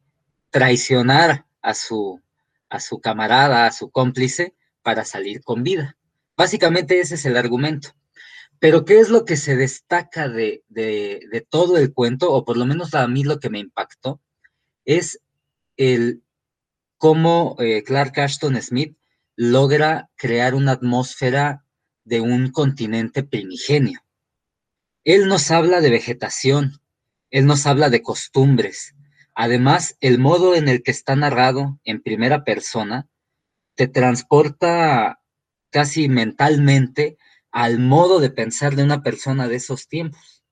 [0.51, 2.20] traicionar a su
[2.68, 5.96] a su camarada, a su cómplice para salir con vida.
[6.38, 7.96] Básicamente ese es el argumento.
[8.61, 12.64] Pero ¿qué es lo que se destaca de, de, todo el cuento, o por lo
[12.64, 14.20] menos a mí lo que me impactó,
[14.85, 15.20] es
[15.77, 16.22] el
[16.96, 18.96] cómo eh, Clark Ashton Smith
[19.35, 21.64] logra crear una atmósfera
[22.05, 24.01] de un continente primigenio.
[25.03, 26.81] Él nos habla de vegetación,
[27.31, 28.94] Él nos habla de costumbres.
[29.35, 33.09] Además, el modo en el que está narrado en primera persona
[33.74, 35.18] te transporta
[35.71, 37.19] casi mentalmente
[37.51, 40.45] al modo de pensar de una persona de esos tiempos.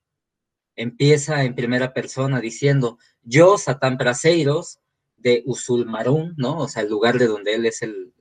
[0.75, 4.81] Empieza en primera persona diciendo, yo, Satán Praseiros,
[5.17, 6.59] de Usulmarún, ¿no?
[6.59, 8.13] O sea, el lugar de donde él es el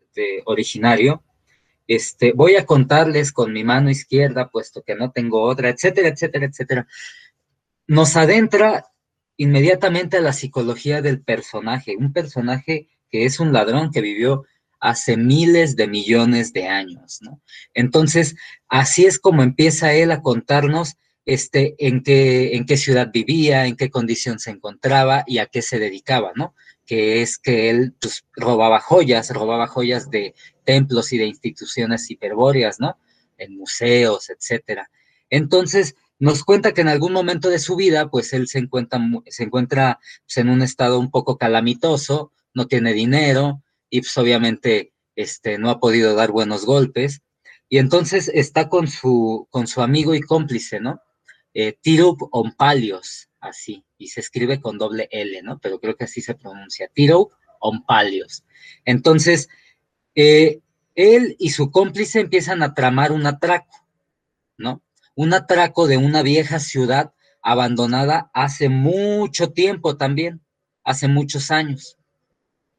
[0.46, 1.24] originario,
[1.88, 6.46] este, voy a contarles con mi mano izquierda, puesto que no tengo otra, etcétera, etcétera,
[6.46, 6.88] etcétera.
[7.88, 8.88] Nos adentra
[9.38, 14.46] inmediatamente a la psicología del personaje, un personaje que es un ladrón que vivió
[14.86, 17.41] hace miles de millones de años, ¿no?
[17.74, 18.36] Entonces,
[18.69, 20.95] así es como empieza él a contarnos
[21.26, 25.63] este, en, qué, en qué ciudad vivía, en qué condición se encontraba y a qué
[25.63, 26.54] se dedicaba, ¿no?
[26.86, 32.80] Que es que él pues, robaba joyas, robaba joyas de templos y de instituciones hiperbóreas,
[32.80, 33.00] ¿no?
[33.38, 34.91] En museos, etcétera.
[35.32, 39.43] Entonces, nos cuenta que en algún momento de su vida, pues él se encuentra, se
[39.43, 45.58] encuentra pues, en un estado un poco calamitoso, no tiene dinero y pues obviamente este,
[45.58, 47.21] no ha podido dar buenos golpes.
[47.67, 51.02] Y entonces está con su, con su amigo y cómplice, ¿no?
[51.54, 55.60] Eh, Tirup Ompalios, así, y se escribe con doble L, ¿no?
[55.60, 58.43] Pero creo que así se pronuncia, Tirup Ompalios.
[58.84, 59.50] Entonces,
[60.13, 60.60] eh,
[60.95, 63.88] él y su cómplice empiezan a tramar un atraco,
[64.58, 64.84] ¿no?
[65.15, 70.41] Un atraco de una vieja ciudad abandonada hace mucho tiempo también,
[70.84, 71.98] hace muchos años.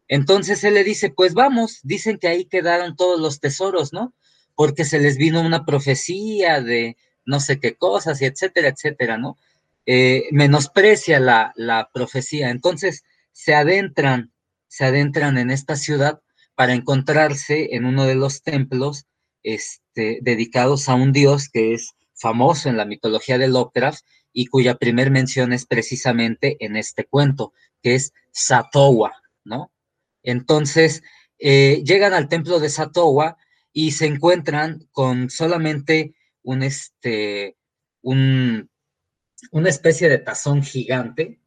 [0.08, 4.14] Entonces él le dice, pues vamos, dicen que ahí quedaron todos los tesoros, ¿no?
[4.54, 9.36] Porque se les vino una profecía de no sé qué cosas, y etcétera, etcétera, ¿no?
[9.84, 12.50] Eh, menosprecia la, la profecía.
[12.50, 14.32] Entonces se adentran,
[14.68, 16.20] se adentran en esta ciudad
[16.54, 19.06] para encontrarse en uno de los templos
[19.42, 24.76] este, dedicados a un dios que es famoso en la mitología de Lovecraft y cuya
[24.76, 29.12] primer mención es precisamente en este cuento, que es Satowa,
[29.44, 29.70] ¿no?
[30.26, 31.04] Entonces,
[31.38, 33.38] eh, llegan al templo de Satowa
[33.72, 37.56] y se encuentran con solamente un, este,
[38.02, 38.68] un,
[39.52, 41.38] una especie de tazón gigante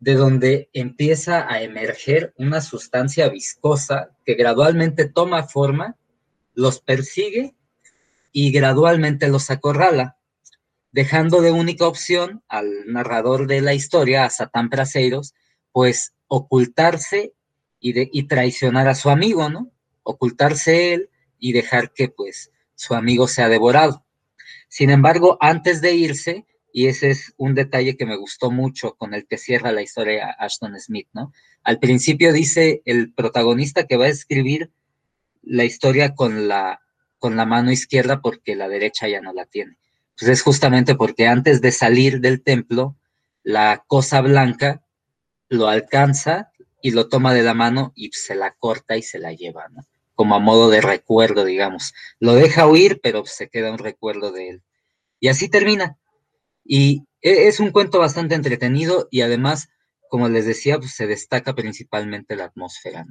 [0.00, 5.96] de donde empieza a emerger una sustancia viscosa que gradualmente toma forma,
[6.54, 7.54] los persigue
[8.32, 10.16] y gradualmente los acorrala,
[10.90, 15.34] dejando de única opción al narrador de la historia, a Satán Praseiros,
[15.70, 17.34] pues ocultarse
[17.82, 19.70] y, de, y traicionar a su amigo, ¿no?
[20.04, 24.06] Ocultarse él y dejar que pues su amigo sea devorado.
[24.68, 29.12] Sin embargo, antes de irse, y ese es un detalle que me gustó mucho con
[29.12, 31.32] el que cierra la historia Ashton Smith, ¿no?
[31.62, 34.70] Al principio dice el protagonista que va a escribir
[35.42, 36.80] la historia con la,
[37.18, 39.76] con la mano izquierda porque la derecha ya no la tiene.
[40.18, 42.96] Pues es justamente porque antes de salir del templo,
[43.42, 44.82] la cosa blanca
[45.48, 46.51] lo alcanza
[46.82, 49.86] y lo toma de la mano y se la corta y se la lleva, ¿no?
[50.14, 51.94] Como a modo de recuerdo, digamos.
[52.20, 54.62] Lo deja huir, pero se queda un recuerdo de él.
[55.20, 55.98] Y así termina
[56.64, 59.68] y e, es un cuento bastante entretenido y además,
[60.08, 63.06] como les decía, pues se destaca principalmente la atmósfera.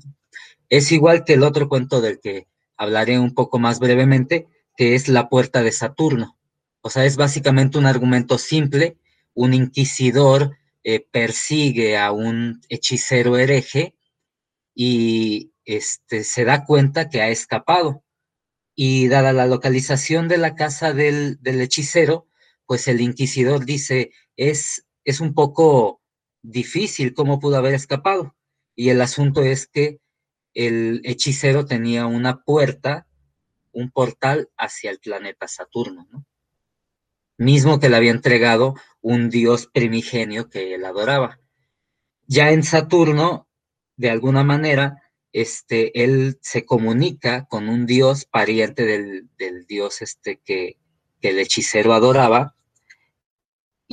[0.69, 5.07] Es igual que el otro cuento del que hablaré un poco más brevemente, que es
[5.07, 6.37] La Puerta de Saturno.
[6.81, 8.97] O sea, es básicamente un argumento simple.
[9.33, 13.95] Un inquisidor eh, persigue a un hechicero hereje
[14.73, 18.03] y este, se da cuenta que ha escapado.
[18.75, 22.27] Y dada la localización de la casa del, del hechicero,
[22.65, 26.01] pues el inquisidor dice, es, es un poco
[26.41, 28.35] difícil cómo pudo haber escapado.
[28.75, 29.99] Y el asunto es que
[30.53, 33.07] el hechicero tenía una puerta,
[33.71, 36.25] un portal hacia el planeta Saturno, ¿no?
[37.37, 41.39] Mismo que le había entregado un dios primigenio que él adoraba.
[42.27, 43.47] Ya en Saturno,
[43.97, 45.01] de alguna manera,
[45.33, 50.77] este, él se comunica con un dios pariente del, del dios este que,
[51.19, 52.55] que el hechicero adoraba,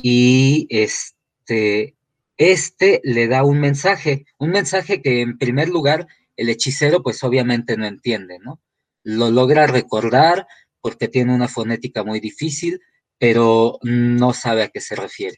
[0.01, 1.95] y este,
[2.37, 7.75] este le da un mensaje, un mensaje que en primer lugar el hechicero pues obviamente
[7.75, 8.61] no entiende, ¿no?
[9.03, 10.47] Lo logra recordar
[10.81, 12.81] porque tiene una fonética muy difícil,
[13.19, 15.37] pero no sabe a qué se refiere.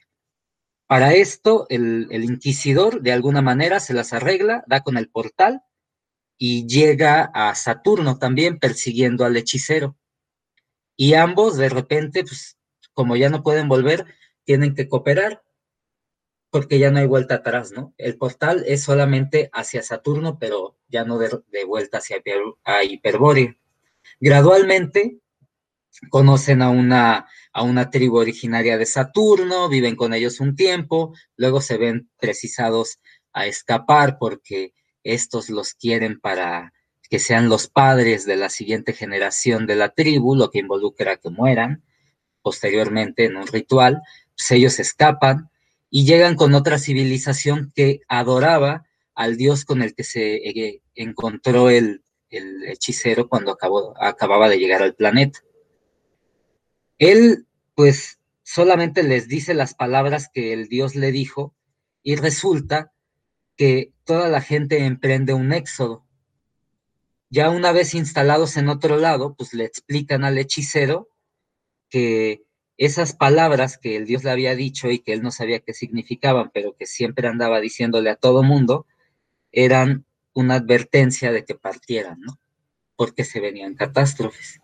[0.88, 5.62] Para esto, el, el inquisidor de alguna manera se las arregla, da con el portal
[6.38, 9.98] y llega a Saturno también persiguiendo al hechicero.
[10.96, 12.58] Y ambos de repente, pues
[12.94, 14.06] como ya no pueden volver,
[14.44, 15.44] tienen que cooperar
[16.52, 17.94] porque ya no hay vuelta atrás, ¿no?
[17.98, 22.18] El portal es solamente hacia Saturno, pero ya no de, vuelta hacia
[22.66, 23.58] a Hiperbórea.
[24.20, 25.21] Gradualmente
[26.10, 31.62] conocen a una, a una tribu originaria de Saturno, viven con ellos un tiempo, luego
[31.62, 33.00] se ven precisados
[33.34, 34.74] a escapar porque
[35.04, 36.74] estos los quieren para
[37.10, 41.30] que sean los padres de la siguiente generación de la tribu, lo que involucra que
[41.30, 41.84] mueran
[42.42, 44.02] posteriormente en un ritual,
[44.36, 45.50] pues, ellos escapan
[45.90, 51.70] y llegan con otra civilización que adoraba al dios con el que se eh, encontró
[51.70, 55.42] el, hechicero cuando acabó, acababa de llegar al planeta.
[57.02, 61.56] Él, pues, solamente les dice las palabras que el dios le dijo
[62.04, 62.94] Y resulta
[63.58, 66.06] que toda la gente emprende un éxodo.
[67.32, 71.10] Ya una vez instalados en otro lado, pues le explican al hechicero
[71.90, 72.44] que
[72.78, 76.52] esas palabras que el Dios le había dicho y que él no sabía qué significaban,
[76.54, 78.86] pero que siempre andaba diciéndole a todo mundo,
[79.52, 82.40] eran una advertencia de que partieran, ¿no?
[82.96, 84.60] Porque se venían catástrofes.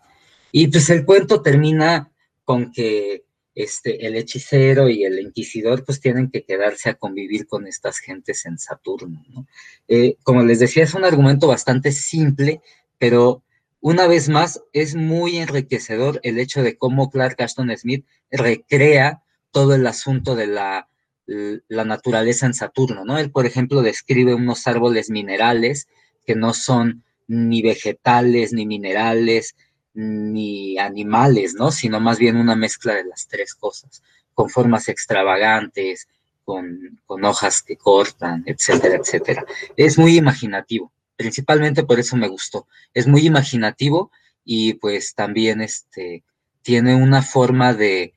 [0.52, 2.12] Y pues el cuento termina
[2.48, 7.66] con que este, el hechicero y el inquisidor pues tienen que quedarse a convivir con
[7.66, 9.46] estas gentes en Saturno, ¿no?
[9.86, 12.62] Eh, como les decía, es un argumento bastante simple,
[12.96, 13.42] pero
[13.80, 19.74] una vez más es muy enriquecedor el hecho de cómo Clark Ashton Smith recrea todo
[19.74, 20.88] el asunto de la
[21.26, 23.18] la naturaleza en Saturno, ¿no?
[23.18, 25.86] Él, por ejemplo, describe unos árboles minerales
[26.24, 29.54] que no son ni vegetales, ni minerales,
[30.00, 31.72] ni animales, ¿no?
[31.72, 34.02] Sino más bien una mezcla de las tres cosas,
[34.34, 36.08] con formas extravagantes,
[36.44, 39.44] con, con hojas que cortan, etcétera, etcétera.
[39.76, 42.68] Es muy imaginativo, principalmente por eso me gustó.
[42.94, 44.12] Es muy imaginativo
[44.44, 46.22] y pues también este,
[46.62, 48.14] tiene una forma de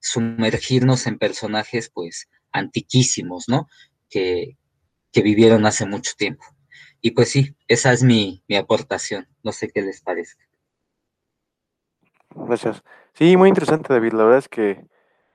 [0.00, 3.68] sumergirnos en personajes, pues, antiquísimos, ¿no?
[4.08, 4.56] Que,
[5.12, 6.44] vivieron hace mucho tiempo.
[7.00, 9.26] Y pues sí, esa es mi, aportación.
[9.42, 10.36] No sé qué les parece.
[12.46, 12.82] Gracias.
[13.14, 14.12] Sí, muy interesante, David.
[14.12, 14.86] La verdad es que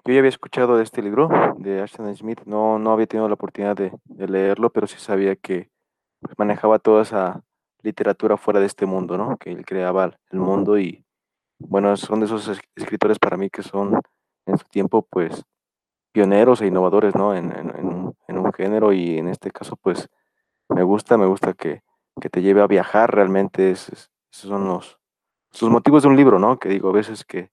[0.05, 2.41] yo ya había escuchado de este libro de Ashton Smith.
[2.45, 3.91] No, no había tenido la oportunidad de,
[4.27, 5.69] leerlo, pero sí sabía que
[6.19, 7.43] pues, manejaba toda esa
[7.81, 9.37] literatura fuera de este mundo, ¿no?
[9.37, 11.05] Que él creaba el mundo y,
[11.59, 13.99] bueno, son de esos escritores para mí que son
[14.45, 15.43] en su tiempo, pues,
[16.11, 17.35] pioneros e innovadores, ¿no?
[17.35, 17.51] En,
[18.27, 20.09] un, género y en este caso, pues,
[20.69, 21.81] me gusta, me gusta que,
[22.31, 24.99] te lleve a viajar realmente, esos son los,
[25.53, 26.57] sus motivos de un libro, ¿no?
[26.57, 27.51] Que digo, a veces que,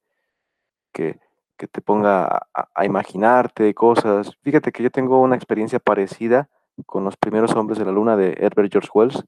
[0.92, 1.18] que,
[1.56, 4.34] te ponga a, imaginarte cosas.
[4.42, 6.48] Fíjate que yo tengo una experiencia parecida
[6.86, 9.24] con los primeros hombres de la luna de Herbert George Wells,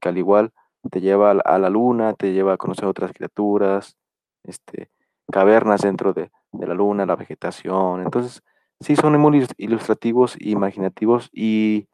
[0.00, 0.52] que al igual
[0.90, 3.96] te lleva a la luna, te lleva a conocer otras criaturas,
[4.42, 4.90] este,
[5.30, 8.02] cavernas dentro de, de la luna, la vegetación.
[8.02, 8.42] Entonces,
[8.80, 11.86] sí son muy ilustrativos e imaginativos y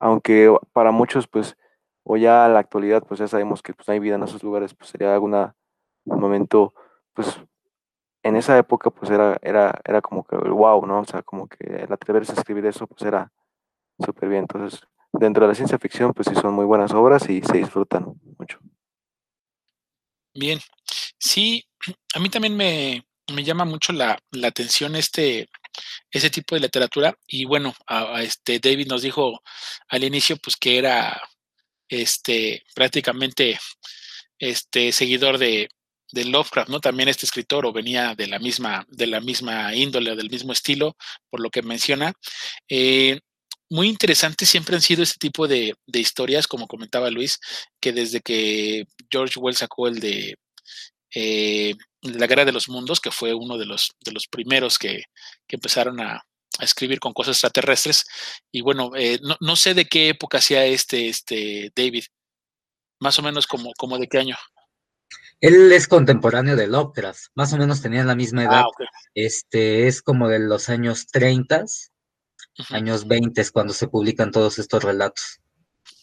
[0.00, 1.56] aunque para muchos, pues,
[2.04, 4.42] o ya a la actualidad, pues ya sabemos que pues, no hay vida en esos
[4.42, 5.34] lugares, pues sería algún
[6.04, 6.74] momento,
[7.14, 7.38] pues,
[8.22, 11.00] en esa época, pues era, era, era como que wow, ¿no?
[11.00, 13.32] O sea, como que el atreverse a escribir eso, pues era
[13.98, 14.42] súper bien.
[14.42, 14.80] Entonces,
[15.12, 18.58] dentro de la ciencia ficción, pues sí son muy buenas obras y se disfrutan mucho.
[20.34, 20.60] Bien,
[21.18, 21.64] sí,
[22.14, 25.48] a mí también me, me llama mucho la, la atención este,
[26.10, 27.14] ese tipo de literatura.
[27.26, 29.40] Y bueno, a, este David nos dijo
[29.88, 31.20] al inicio, pues que era
[32.00, 33.58] este prácticamente
[34.38, 35.68] este seguidor de,
[36.14, 36.80] Lovecraft, ¿no?
[36.80, 40.94] También este escritor o venía de la misma, de la misma índole, del mismo estilo,
[41.30, 42.12] por lo que menciona.
[42.68, 43.18] Eh,
[43.70, 47.38] muy interesante siempre han sido este tipo de, de, historias, como comentaba Luis,
[47.80, 50.36] que desde que George Wells sacó el de
[51.14, 55.04] eh, la Guerra de los Mundos, que fue uno de los, de los primeros que,
[55.48, 56.22] empezaron a,
[56.60, 58.04] escribir con cosas extraterrestres.
[58.50, 62.04] Y bueno, eh, no, sé de qué época sea este, este David,
[63.00, 64.36] más o menos como, como de qué año.
[65.40, 68.62] Él es contemporáneo de Lovecraft, más o menos tenían la misma edad.
[68.62, 68.84] Ah,
[69.14, 71.64] este es como de los años 30,
[72.70, 75.40] años 20 cuando se publican todos estos relatos.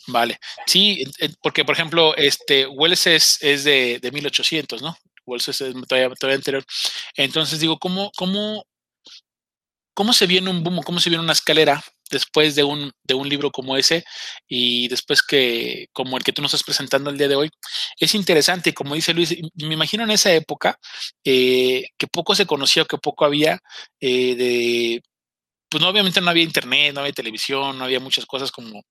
[0.08, 1.06] Vale, sí,
[1.42, 4.98] porque por ejemplo, este Wells es, es de, de 1800, ¿no?
[5.26, 5.58] Wells es
[5.88, 6.66] todavía, todavía anterior.
[7.16, 8.66] Entonces digo, ¿cómo, cómo,
[10.00, 13.28] cómo se viene un boom, cómo se viene una escalera después de un, de un
[13.28, 14.06] libro como ese
[14.48, 17.50] y después que, como el que tú nos estás presentando el día de hoy?
[18.00, 20.80] Es interesante, como dice Luis, me imagino en esa época
[21.26, 23.60] eh, que poco se conocía, que poco había
[24.00, 25.02] eh, de,
[25.70, 28.82] pues no, obviamente no había internet, no había televisión, no había muchas cosas como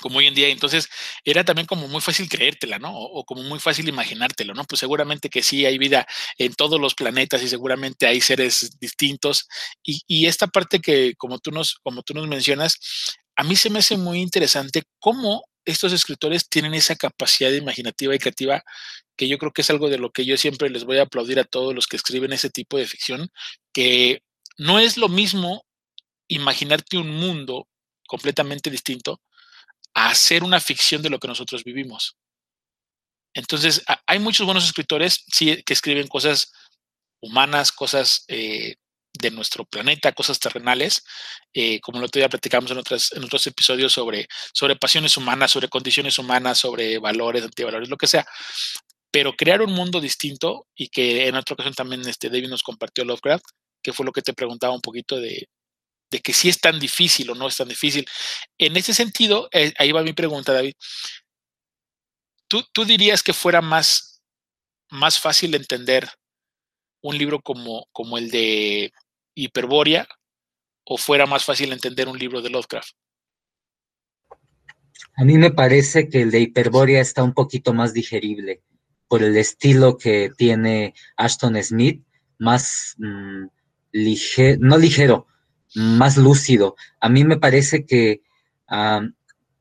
[0.00, 0.48] como hoy en día.
[0.48, 0.88] Entonces
[1.24, 2.96] era también como muy fácil creértela, ¿no?
[2.96, 4.64] O, como muy fácil imaginártelo, ¿no?
[4.64, 6.06] Pues seguramente que sí hay vida
[6.38, 9.46] en todos los planetas y seguramente hay seres distintos.
[9.82, 12.78] Y, esta parte que, como tú, nos, como tú nos mencionas,
[13.36, 18.18] a mí se me hace muy interesante cómo estos escritores tienen esa capacidad imaginativa y
[18.18, 18.62] creativa
[19.16, 21.38] que yo creo que es algo de lo que yo siempre les voy a aplaudir
[21.38, 23.28] a todos los que escriben ese tipo de ficción,
[23.72, 24.22] que
[24.56, 25.64] no es lo mismo
[26.28, 27.68] imaginarte un mundo
[28.06, 29.20] completamente distinto
[29.94, 32.16] a hacer una ficción de lo que nosotros vivimos.
[33.34, 36.52] Entonces, hay muchos buenos escritores sí, que escriben cosas
[37.22, 38.76] humanas, cosas eh,
[39.12, 41.04] de nuestro planeta, cosas terrenales,
[41.52, 45.68] eh, como lo otro platicamos en, otras, en otros episodios sobre, sobre pasiones humanas, sobre
[45.68, 48.26] condiciones humanas, sobre valores, antivalores, lo que sea.
[49.12, 53.04] Pero crear un mundo distinto y que en otra ocasión también este David nos compartió
[53.04, 53.44] Lovecraft,
[53.82, 55.48] que fue lo que te preguntaba un poquito de,
[56.10, 58.06] de que si es tan difícil o no es tan difícil.
[58.58, 60.74] En ese sentido, eh, ahí va mi pregunta, David.
[62.48, 64.20] ¿Tú, ¿Tú, dirías que fuera más,
[64.90, 66.08] más fácil entender
[67.02, 68.92] un libro como, como el de
[69.34, 70.08] Hiperborea
[70.84, 72.90] o fuera más fácil entender un libro de Lovecraft?
[75.16, 78.62] A mí me parece que el de Hiperborea está un poquito más digerible
[79.06, 82.04] por el estilo que tiene Ashton Smith,
[82.38, 83.46] más mm,
[83.92, 85.26] ligero, no ligero,
[85.74, 86.76] más lúcido.
[87.00, 88.22] A mí me parece que,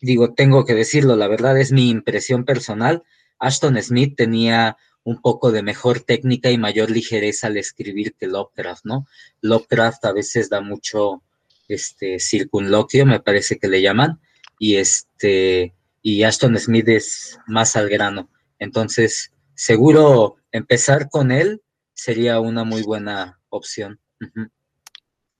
[0.01, 3.03] digo, tengo que decirlo, la verdad es mi impresión personal.
[3.39, 8.85] Ashton Smith tenía un poco de mejor técnica y mayor ligereza al escribir que Lovecraft,
[8.85, 9.07] ¿no?
[9.41, 11.23] Lovecraft a veces da mucho
[11.67, 14.19] este circunloquio, me parece que le llaman,
[14.59, 18.29] y este y Ashton Smith es más al grano.
[18.57, 21.61] Entonces, seguro empezar con él
[21.93, 23.99] sería una muy buena opción.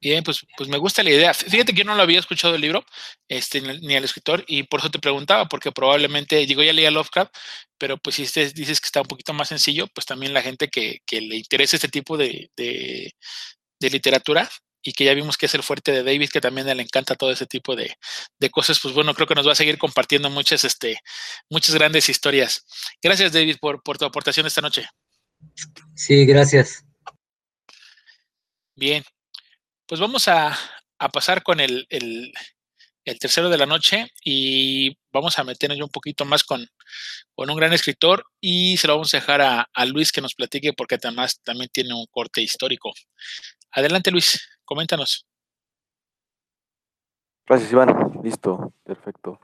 [0.01, 1.33] Bien, pues, pues me gusta la idea.
[1.33, 2.85] Fíjate que yo no lo había escuchado el libro,
[3.27, 7.35] este, ni al escritor, y por eso te preguntaba, porque probablemente, digo, ya leía Lovecraft,
[7.77, 11.01] pero pues si dices que está un poquito más sencillo, pues también la gente que,
[11.11, 13.13] le interesa este tipo de, de,
[13.89, 14.49] literatura
[14.81, 17.31] y que ya vimos que es el fuerte de David, que también le encanta todo
[17.31, 17.93] ese tipo de,
[18.39, 20.99] de, cosas, pues bueno, creo que nos va a seguir compartiendo muchas, este,
[21.49, 22.65] muchas grandes historias.
[23.01, 24.87] Gracias, David, por, por tu aportación esta noche.
[25.95, 26.85] Sí, gracias.
[28.75, 29.03] Bien,
[29.89, 30.55] pues vamos a,
[31.11, 31.87] pasar con el,
[33.19, 36.63] tercero de la noche y vamos a meternos un poquito más con,
[37.35, 40.99] un gran escritor y se lo vamos a dejar a, Luis que nos platique porque
[41.01, 42.91] además también tiene un corte histórico.
[43.71, 45.25] Adelante Luis, coméntanos.
[47.47, 49.39] Gracias Iván, listo, perfecto.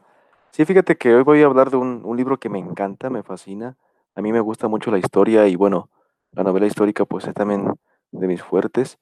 [0.51, 3.23] Sí, fíjate que hoy voy a hablar de un, un libro que me encanta, me
[3.23, 3.77] fascina.
[4.13, 5.89] A mí me gusta mucho la historia y bueno,
[6.33, 7.65] la novela histórica pues es también
[8.11, 8.99] de mis fuertes.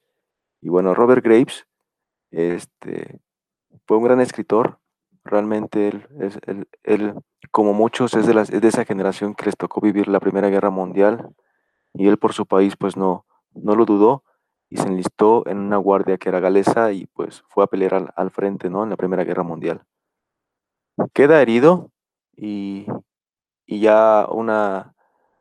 [0.64, 1.66] Y bueno, Robert Graves
[2.30, 3.20] este,
[3.86, 4.78] fue un gran escritor.
[5.22, 6.38] Realmente él, es,
[6.82, 7.14] él,
[7.50, 10.70] como muchos, es de, las, de esa generación que les tocó vivir la Primera Guerra
[10.70, 11.28] Mundial.
[11.92, 14.24] Y él por su país pues no, no lo dudó
[14.70, 18.12] y se enlistó en una guardia que era galesa y pues fue a pelear al,
[18.16, 18.84] al frente, ¿no?
[18.84, 19.82] En la Primera Guerra Mundial.
[21.12, 21.90] Queda herido
[22.34, 22.86] y,
[23.66, 24.93] y ya una,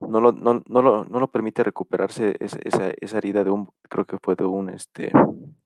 [0.07, 3.69] no lo, no, no, lo, no lo permite recuperarse esa, esa, esa, herida de un,
[3.89, 5.11] creo que fue de un, este,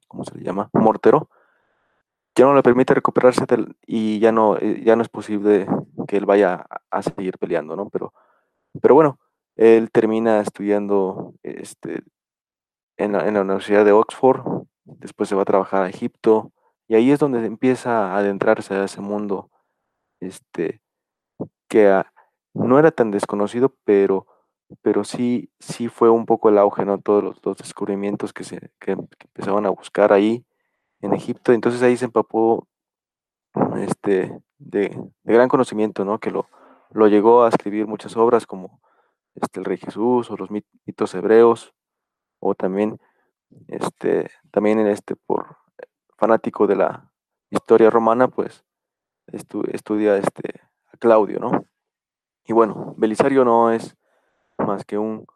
[0.07, 0.69] ¿cómo se le llama?
[0.73, 1.29] Mortero.
[2.35, 3.45] Ya no le permite recuperarse
[3.85, 5.67] y ya no, eh, ya no es posible
[6.07, 7.89] que él vaya a, seguir peleando, ¿no?
[7.89, 8.13] Pero,
[8.79, 9.19] pero bueno,
[9.55, 12.03] él termina estudiando este,
[12.97, 14.41] en, la, en la Universidad de Oxford,
[14.83, 16.51] después se va a trabajar a Egipto,
[16.87, 19.49] y ahí es donde empieza a adentrarse a ese mundo
[20.19, 20.81] este,
[21.67, 22.13] que a,
[22.57, 24.25] no era tan desconocido, pero,
[24.81, 26.99] pero sí, sí fue un poco el auge, ¿no?
[26.99, 30.45] Todos los, descubrimientos que se que, empezaban a buscar ahí
[31.01, 31.53] en Egipto.
[31.53, 32.67] Entonces ahí se empapó
[33.77, 36.19] este, de, gran conocimiento, ¿no?
[36.19, 36.47] Que lo,
[36.91, 38.81] lo llegó a escribir muchas obras como
[39.35, 41.73] este, El Rey Jesús o los mitos hebreos,
[42.39, 42.99] o también,
[43.67, 45.57] este, también este, por
[46.17, 47.11] fanático de la
[47.51, 48.65] historia romana, pues
[49.27, 51.65] estudia este, a Claudio, ¿no?
[52.47, 53.97] Y bueno, Belisario no es
[54.57, 55.27] más que un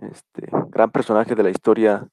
[0.00, 2.08] este, gran personaje de la historia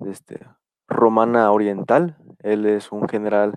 [0.00, 0.40] este,
[0.88, 2.16] romana oriental.
[2.38, 3.56] Él es un general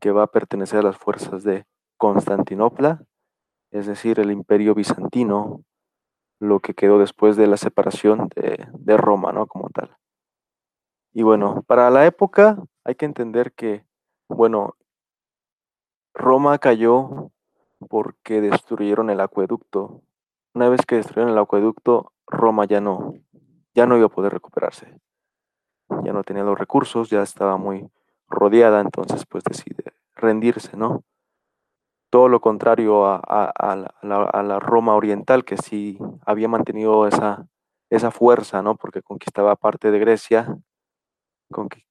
[0.00, 1.64] que va a pertenecer a las fuerzas de
[1.96, 3.04] Constantinopla,
[3.70, 5.62] es decir, el imperio bizantino,
[6.40, 9.46] lo que quedó después de la separación de, de Roma, ¿no?
[9.46, 9.96] Como tal.
[11.12, 13.86] Y bueno, para la época hay que entender que,
[14.28, 14.74] bueno,
[16.14, 17.31] Roma cayó
[17.88, 20.02] porque destruyeron el acueducto.
[20.54, 23.14] Una vez que destruyeron el acueducto, Roma ya no,
[23.74, 24.98] ya no iba a poder recuperarse.
[26.04, 27.88] Ya no tenía los recursos, ya estaba muy
[28.28, 31.04] rodeada, entonces pues decide rendirse, ¿no?
[32.10, 37.46] Todo lo contrario a, la, Roma oriental, que sí había mantenido esa,
[37.88, 38.76] esa fuerza, ¿no?
[38.76, 40.56] Porque conquistaba parte de Grecia,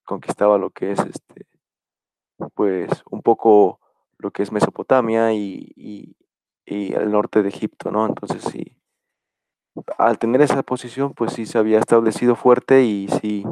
[0.05, 1.47] conquistaba lo que es este,
[2.53, 3.79] pues un poco
[4.21, 6.15] lo que es Mesopotamia y,
[6.65, 8.05] el norte de Egipto, ¿no?
[8.05, 8.77] Entonces sí,
[9.97, 13.43] al tener esa posición, pues sí se había establecido fuerte y sí,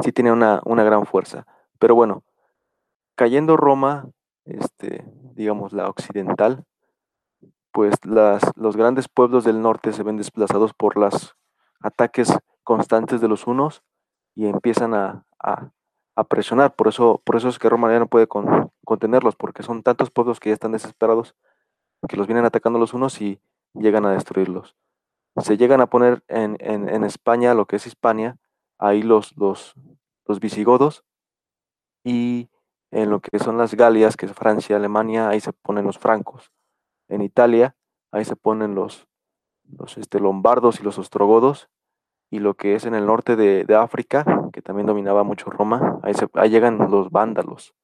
[0.00, 1.44] sí tenía una, gran fuerza.
[1.80, 2.22] Pero bueno,
[3.16, 4.08] cayendo Roma,
[4.44, 5.04] este,
[5.34, 6.64] digamos la occidental,
[7.72, 11.34] pues las, los grandes pueblos del norte se ven desplazados por los
[11.80, 12.32] ataques
[12.62, 13.82] constantes de los unos
[14.36, 15.24] y empiezan a
[16.22, 16.76] presionar.
[16.76, 18.28] Por eso, por eso es que Roma ya no puede
[18.84, 21.34] contenerlos, porque son tantos pueblos que ya están desesperados
[22.08, 23.40] que los vienen atacando los unos y
[23.74, 24.76] llegan a destruirlos.
[25.38, 28.36] Se llegan a poner en, España, lo que es Hispania,
[28.78, 29.74] ahí los, los,
[30.26, 31.04] los visigodos,
[32.04, 32.50] y
[32.92, 36.52] en lo que son las Galias, que es Francia, Alemania, ahí se ponen los francos.
[37.08, 37.74] En Italia,
[38.12, 39.08] ahí se ponen los,
[39.64, 41.68] los este, lombardos y los ostrogodos,
[42.34, 46.14] y lo que es en el norte de, África, que también dominaba mucho Roma, ahí,
[46.14, 47.76] se, ahí llegan los vándalos,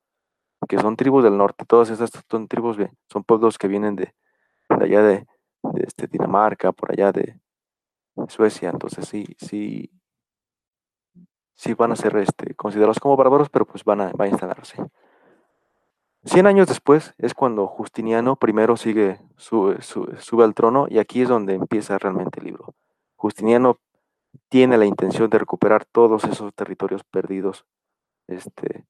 [0.68, 2.76] que son tribus del norte, todas estas son tribus,
[3.08, 4.12] son pueblos que vienen de,
[4.68, 5.24] allá de,
[5.76, 7.38] este, Dinamarca, por allá de
[8.26, 9.92] Suecia, entonces sí, sí,
[11.54, 14.82] sí van a ser este, considerados como bárbaros, pero pues van a, a instalarse.
[16.24, 21.54] Cien años después es cuando Justiniano primero sigue, sube al trono y aquí es donde
[21.54, 22.74] empieza realmente el libro.
[23.14, 23.78] Justiniano
[24.48, 27.64] tiene la intención de recuperar todos esos territorios perdidos
[28.28, 28.86] este,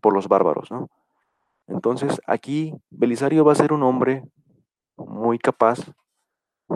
[0.00, 0.88] por los bárbaros, ¿no?
[1.66, 4.24] Entonces aquí Belisario va a ser un hombre
[4.96, 5.78] muy capaz.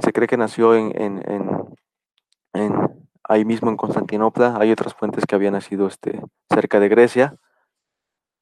[0.00, 1.22] Se cree que nació en,
[3.24, 4.56] ahí mismo en Constantinopla.
[4.58, 7.36] Hay otras fuentes que había nacido este, cerca de Grecia.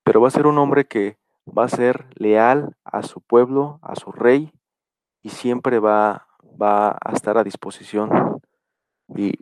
[0.04, 3.96] Pero va a ser un hombre que va a ser leal a su pueblo, a
[3.96, 4.52] su rey,
[5.22, 6.26] y siempre va,
[6.60, 8.40] va a estar a disposición.
[9.14, 9.34] Y,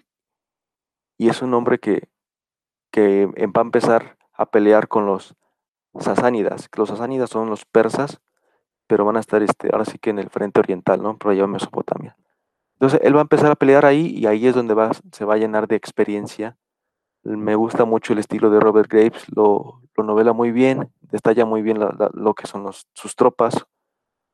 [1.19, 2.09] y es un hombre que,
[2.91, 5.35] que va a empezar a pelear con los
[5.99, 6.69] sasánidas.
[6.77, 8.21] Los sasánidas son los persas,
[8.87, 11.17] pero van a estar este, ahora sí que en el frente oriental, ¿no?
[11.17, 12.17] Por allá en Mesopotamia.
[12.75, 15.35] Entonces él va a empezar a pelear ahí y ahí es donde va, se va
[15.35, 16.57] a llenar de experiencia.
[17.23, 21.63] Me gusta mucho el estilo de Robert Graves, lo, lo novela muy bien, detalla muy
[21.63, 23.65] bien lo que son sus tropas.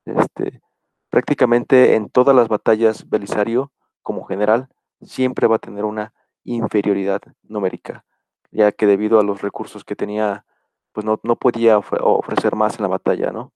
[0.06, 0.62] Este,
[1.10, 3.70] prácticamente en todas las batallas Belisario,
[4.02, 4.68] como general,
[5.02, 6.12] siempre va a tener una
[6.44, 8.04] inferioridad numérica,
[8.50, 10.44] ya que debido a los recursos que tenía,
[10.92, 13.52] pues no, no podía ofrecer más en la batalla, ¿no?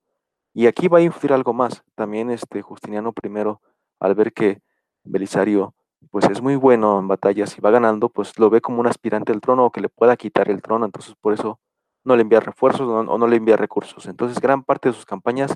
[0.55, 1.83] Y aquí va a influir algo más.
[1.95, 3.59] También este Justiniano I,
[4.01, 4.61] al ver que
[5.05, 5.75] Belisario
[6.11, 9.33] pues es muy bueno en batallas y va ganando, pues lo ve como un aspirante
[9.33, 11.61] al trono o que le pueda quitar el trono, entonces por eso
[12.05, 14.07] no le envía refuerzos o no le envía recursos.
[14.07, 15.55] Entonces gran parte de sus campañas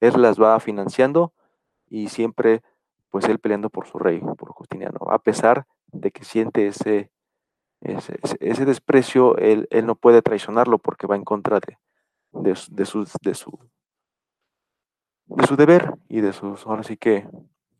[0.00, 1.32] él las va financiando
[1.88, 2.62] y siempre
[3.10, 7.10] pues él peleando por su rey, por Justiniano, a pesar de que siente ese,
[7.80, 11.78] ese, desprecio, él, no puede traicionarlo porque va en contra de,
[12.32, 13.58] de, de, su, de, su,
[15.26, 17.26] de su deber y de sus, ahora sí que,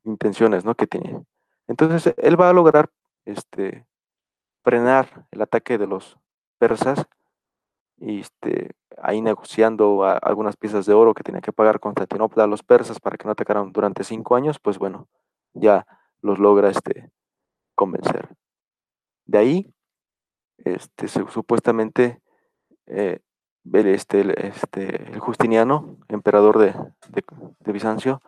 [0.05, 0.75] intenciones, ¿no?
[0.75, 1.23] Que tiene.
[1.69, 2.91] Entonces, él va a lograr,
[3.25, 3.87] este,
[4.63, 6.19] frenar el ataque de los
[6.59, 7.07] persas
[7.99, 12.63] y este, ahí negociando algunas piezas de oro que tenía que pagar Constantinopla a los
[12.63, 15.09] persas para que no atacaran durante cinco años, pues bueno,
[15.55, 15.87] ya
[16.23, 17.11] los logra este,
[17.75, 18.37] convencer.
[19.25, 19.75] De ahí,
[20.59, 22.21] este, supuestamente,
[22.87, 23.21] eh,
[23.73, 26.75] este, este, el Justiniano, emperador de,
[27.09, 28.21] de, Bizancio,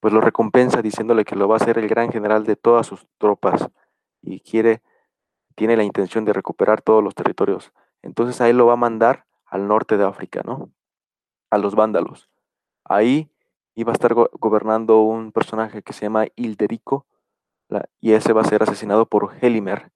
[0.00, 3.06] pues lo recompensa diciéndole que lo va a ser el gran general de todas sus
[3.18, 3.68] tropas
[4.22, 4.82] y quiere,
[5.54, 7.72] tiene la intención de recuperar todos los territorios.
[8.02, 10.70] Entonces ahí lo va a mandar al norte de África, ¿no?
[11.50, 12.30] A los vándalos.
[12.84, 13.30] Ahí
[13.74, 17.06] iba a estar gobernando un personaje que se llama Hilderico,
[18.00, 19.92] y ese va a ser asesinado por Helimer.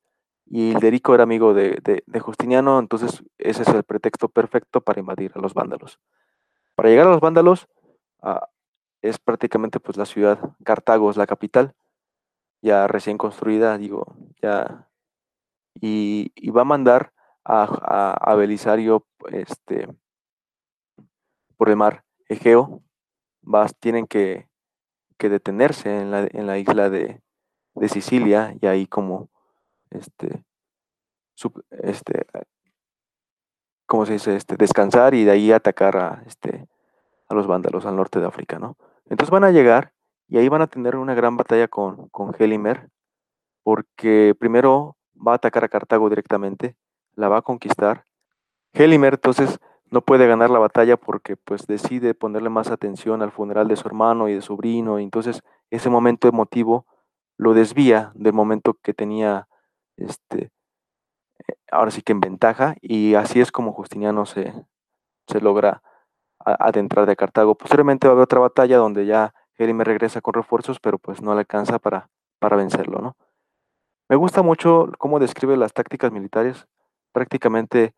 [0.46, 5.40] Y Hilderico era amigo de, Justiniano, entonces ese es el pretexto perfecto para invadir a
[5.40, 5.98] los vándalos.
[6.74, 7.66] Para llegar a los vándalos,
[8.22, 8.48] ah,
[9.02, 11.74] es prácticamente pues la ciudad, Cartago es la capital,
[12.62, 14.88] ya recién construida, digo, ya,
[15.80, 17.12] y, va a mandar
[17.44, 19.88] a, Belisario este,
[21.56, 22.82] por el mar Egeo,
[23.78, 24.48] tienen que,
[25.18, 26.10] detenerse en
[26.46, 27.20] la, isla de,
[27.88, 29.30] Sicilia y ahí como,
[29.90, 30.44] este,
[31.70, 32.26] este,
[33.86, 34.36] ¿cómo se dice?
[34.36, 36.68] Este, descansar y de ahí atacar a, este,
[37.28, 38.76] a los vándalos al norte de África, ¿no?
[39.06, 39.92] Entonces van a llegar
[40.28, 42.90] y ahí van a tener una gran batalla con, con Helimer,
[43.62, 46.76] porque primero va a atacar a Cartago directamente,
[47.14, 48.04] la va a conquistar.
[48.72, 49.58] Helimer entonces
[49.90, 53.86] no puede ganar la batalla porque pues decide ponerle más atención al funeral de su
[53.86, 56.86] hermano y de su sobrino, y entonces ese momento emotivo
[57.36, 59.48] lo desvía del momento que tenía
[59.96, 60.50] este
[61.70, 64.54] ahora sí que en ventaja y así es como Justiniano se,
[65.26, 65.82] se logra
[66.38, 67.54] adentrar de Cartago.
[67.54, 71.34] Posteriormente va a haber otra batalla donde ya me regresa con refuerzos, pero pues no
[71.34, 73.16] le alcanza para, para vencerlo, ¿no?
[74.08, 76.66] Me gusta mucho cómo describe las tácticas militares.
[77.12, 77.94] Prácticamente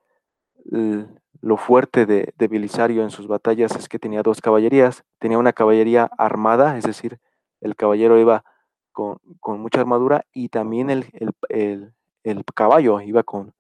[1.41, 5.05] lo fuerte de, de, Belisario en sus batallas es que tenía dos caballerías.
[5.19, 7.19] Tenía una caballería armada, es decir,
[7.61, 8.45] el caballero iba
[8.93, 11.07] con, mucha armadura y también el,
[11.49, 13.53] el, caballo iba con,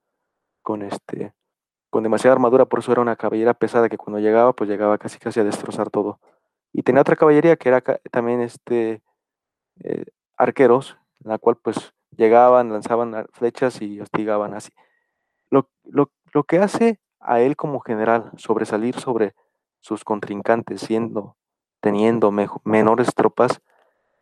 [0.62, 1.34] con, este,
[1.90, 5.18] con demasiada armadura, por eso era una caballera pesada que cuando llegaba, pues llegaba casi
[5.18, 6.20] casi a destrozar todo.
[6.72, 9.02] Y tenía otra caballería que era también este,
[9.80, 10.06] eh,
[10.36, 14.72] arqueros, la cual pues llegaban, lanzaban flechas y hostigaban así.
[15.50, 19.34] Lo, lo, lo que hace a él como general sobresalir sobre
[19.80, 21.36] sus contrincantes, siendo,
[21.80, 22.32] teniendo
[22.64, 23.60] menores tropas,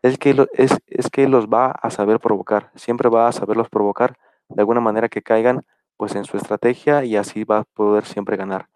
[0.02, 4.18] es que, es, es que los va a saber provocar, siempre va a saberlos provocar
[4.50, 5.64] de alguna manera que caigan
[5.96, 8.68] pues en su estrategia y así va a poder siempre ganar.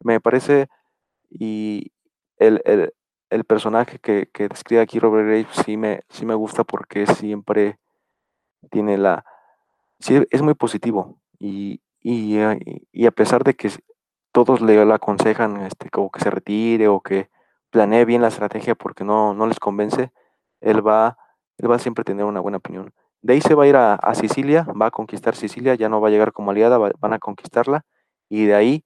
[0.00, 0.68] Me parece,
[1.30, 1.92] y
[2.38, 2.60] el,
[3.30, 7.78] el, personaje que, que, describe aquí Robert Graves sí me, sí me gusta porque siempre
[8.70, 9.24] tiene la...
[10.00, 12.38] Sí, es muy positivo y, y,
[12.92, 13.70] y a pesar de que
[14.34, 17.30] todos le aconsejan este, como que se retire o que
[17.70, 20.12] planee bien la estrategia porque no, no les convence,
[20.60, 21.16] él va,
[21.58, 22.92] él va a siempre tener una buena opinión.
[23.22, 26.08] De ahí se va a ir a, Sicilia, va a conquistar Sicilia, ya no va
[26.08, 27.84] a llegar como aliada, van a conquistarla
[28.28, 28.84] y de ahí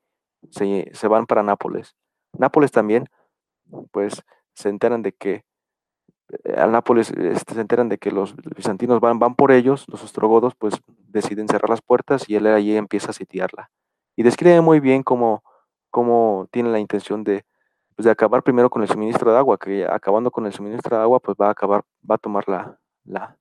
[0.51, 1.97] se, van para Nápoles.
[2.39, 3.09] Nápoles también,
[3.91, 4.23] pues
[4.55, 5.45] se enteran de que
[6.45, 10.05] eh, al Nápoles este, se enteran de que los bizantinos van, van por ellos, los
[10.05, 10.75] ostrogodos pues
[11.09, 13.71] deciden cerrar las puertas y él allí empieza a sitiarla.
[14.17, 15.43] Y describe muy bien cómo,
[15.91, 17.45] cómo tiene la intención de,
[17.97, 21.03] pues, de acabar primero con el suministro de agua, que acabando con el suministro de
[21.03, 23.37] agua pues va a acabar, va a tomar la, la,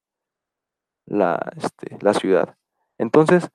[1.05, 2.55] la, este, la ciudad.
[2.97, 3.49] Entonces,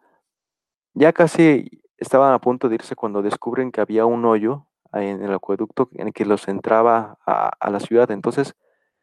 [0.95, 5.33] ya casi estaban a punto de irse cuando descubren que había un hoyo en el
[5.33, 8.11] acueducto en el que los entraba a, la ciudad.
[8.11, 8.55] Entonces,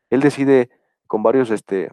[0.09, 0.69] él decide
[1.07, 1.91] con varios este,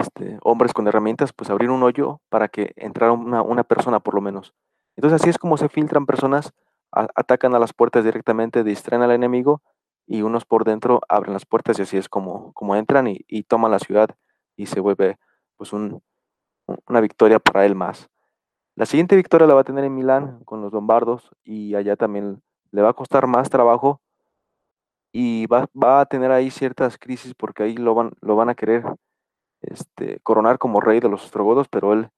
[0.00, 4.14] este, hombres con herramientas, pues abrir un hoyo para que entrara una, una persona por
[4.14, 4.54] lo menos.
[4.96, 6.52] Entonces así es como se filtran personas,
[6.90, 9.62] atacan a las puertas directamente, distraen al enemigo
[10.06, 13.70] y unos por dentro abren las puertas y así es como, como entran y, toman
[13.70, 14.10] la ciudad
[14.56, 15.18] y se vuelve
[15.56, 18.08] pues una victoria para él más.
[18.74, 22.42] La siguiente victoria la va a tener en Milán con los lombardos y allá también
[22.70, 24.00] le va a costar más trabajo
[25.12, 25.68] y va,
[26.00, 28.84] a tener ahí ciertas crisis porque ahí lo van, lo van a querer
[29.62, 32.10] este, coronar como rey de los ostrogodos, pero él,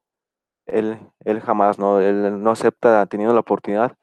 [0.67, 2.01] él, él jamás, ¿no?
[2.01, 3.97] Él no acepta teniendo la oportunidad,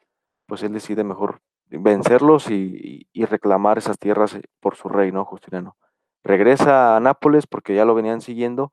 [0.47, 5.25] pues él decide mejor vencerlos y, y reclamar esas tierras por su rey, ¿no?
[5.25, 5.77] Justiniano.
[6.23, 8.71] Regresa a Nápoles porque ya lo venían siguiendo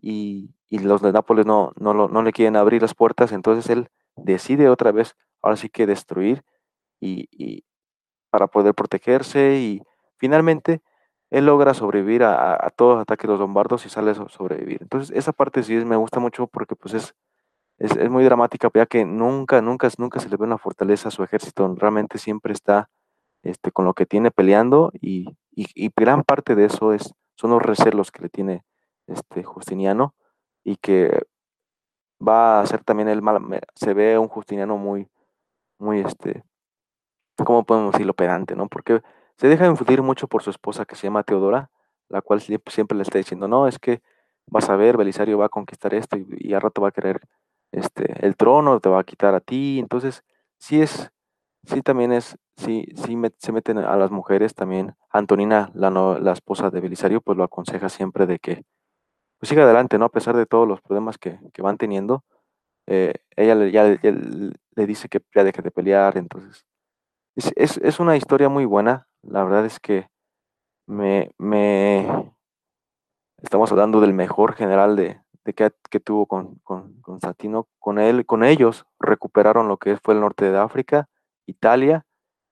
[0.00, 4.90] y, los de Nápoles no, no, le quieren abrir las puertas, entonces él decide otra
[4.92, 6.42] vez, ahora sí que destruir
[7.00, 7.64] y,
[8.30, 9.82] para poder protegerse y
[10.16, 10.80] finalmente
[11.32, 14.78] él logra sobrevivir a, todos los ataques de los lombardos y sale a sobrevivir.
[14.82, 17.14] Entonces esa parte sí me gusta mucho porque pues es,
[17.78, 21.24] es, muy dramática, ya que nunca, nunca, nunca se le ve una fortaleza a su
[21.24, 22.90] ejército, realmente siempre está
[23.42, 27.62] este, con lo que tiene peleando y, y gran parte de eso es, son los
[27.62, 28.62] recelos que le tiene
[29.06, 30.14] este, Justiniano,
[30.64, 31.22] y que
[32.26, 33.40] va a ser también el mal,
[33.74, 35.08] se ve un Justiniano muy,
[35.78, 36.44] muy, este,
[37.44, 38.14] ¿cómo podemos decirlo?
[38.14, 38.68] Pedante, ¿no?
[38.68, 39.02] Porque
[39.38, 41.70] se deja influir mucho por su esposa que se llama Teodora,
[42.08, 44.02] la cual siempre le está diciendo, no, es que
[44.46, 47.20] vas a ver, Belisario va a conquistar esto y, y al rato va a querer
[47.72, 50.22] este, el trono, te va a quitar a ti, entonces
[50.58, 51.10] sí es,
[51.64, 54.94] sí también es, sí, sí se meten a las mujeres también.
[55.10, 58.64] Antonina, la, la esposa de Belisario, pues lo aconseja siempre de que
[59.38, 60.04] pues sigue adelante, ¿no?
[60.04, 62.24] A pesar de todos los problemas que, van teniendo,
[62.86, 66.64] eh, ella le, ya, le dice que ya deje de pelear, entonces
[67.34, 70.08] es, una historia muy buena, la verdad es que
[70.86, 72.32] me, me
[73.42, 78.44] estamos hablando del mejor general de, que, que, tuvo con, con Constantino, con él, con
[78.44, 81.08] ellos recuperaron lo que fue el norte de África,
[81.46, 82.06] Italia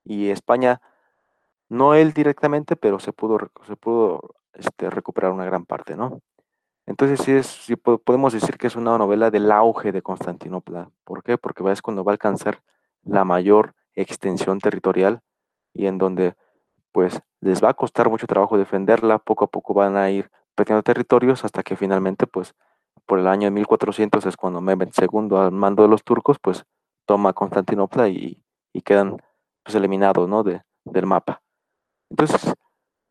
[0.05, 0.81] y España,
[1.69, 6.21] no él directamente, pero se pudo, se pudo este, recuperar una gran parte, ¿no?
[6.87, 10.91] Entonces sí, es, sí podemos decir que es una novela del auge de Constantinopla.
[11.05, 11.39] ¿Por qué?
[11.39, 12.63] Porque es cuando va a alcanzar
[13.05, 15.21] la mayor extensión territorial
[15.73, 16.35] y en donde
[16.93, 20.83] pues les va a costar mucho trabajo defenderla, poco a poco van a ir perdiendo
[20.83, 22.55] territorios hasta que finalmente pues
[23.07, 26.65] por el año de 1400 es cuando Mehmed II al mando de los turcos pues
[27.07, 28.43] toma Constantinopla y,
[28.85, 29.19] quedan
[29.63, 30.43] pues eliminados ¿no?
[30.43, 31.43] de, del mapa.
[32.09, 32.55] Entonces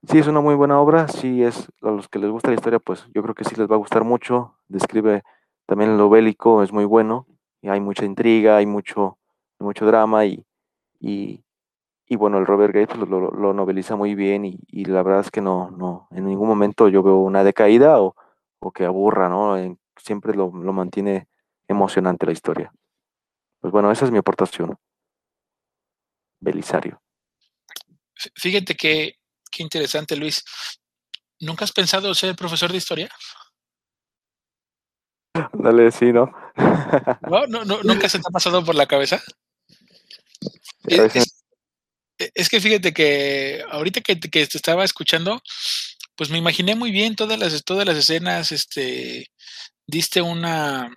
[0.07, 2.79] Sí, es una muy buena obra, sí es, a los que les gusta la historia,
[2.79, 5.23] pues yo creo que sí les va a gustar mucho, describe
[5.65, 7.27] también lo bélico, es muy bueno,
[7.61, 9.17] y hay mucha intriga, hay mucho,
[9.59, 10.45] mucho drama, y,
[11.01, 11.43] y,
[12.15, 16.07] bueno, el Robert Gates lo, noveliza muy bien, y, la verdad es que no, no,
[16.11, 18.15] en ningún momento yo veo una decaída o,
[18.73, 19.55] que aburra, ¿no?
[19.95, 21.27] siempre lo, lo mantiene
[21.67, 22.73] emocionante la historia.
[23.61, 24.77] Pues bueno, esa es mi aportación.
[26.39, 27.01] Belisario.
[28.35, 30.43] Fíjate que Qué interesante, Luis.
[31.39, 33.09] ¿Nunca has pensado ser profesor de historia?
[35.53, 36.31] Dale, sí, ¿no?
[37.29, 39.21] no, no, no nunca se te ha pasado por la cabeza.
[40.85, 41.38] Es,
[42.49, 45.41] que fíjate que ahorita que, te estaba escuchando,
[46.15, 49.31] pues me imaginé muy bien todas las, todas las escenas, este,
[49.87, 50.93] diste una,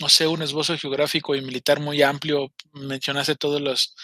[0.00, 2.52] no sé, un esbozo geográfico y militar muy amplio.
[2.72, 3.94] Mencionaste todos los,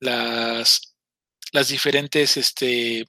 [0.00, 0.94] las,
[1.52, 3.06] las diferentes, este,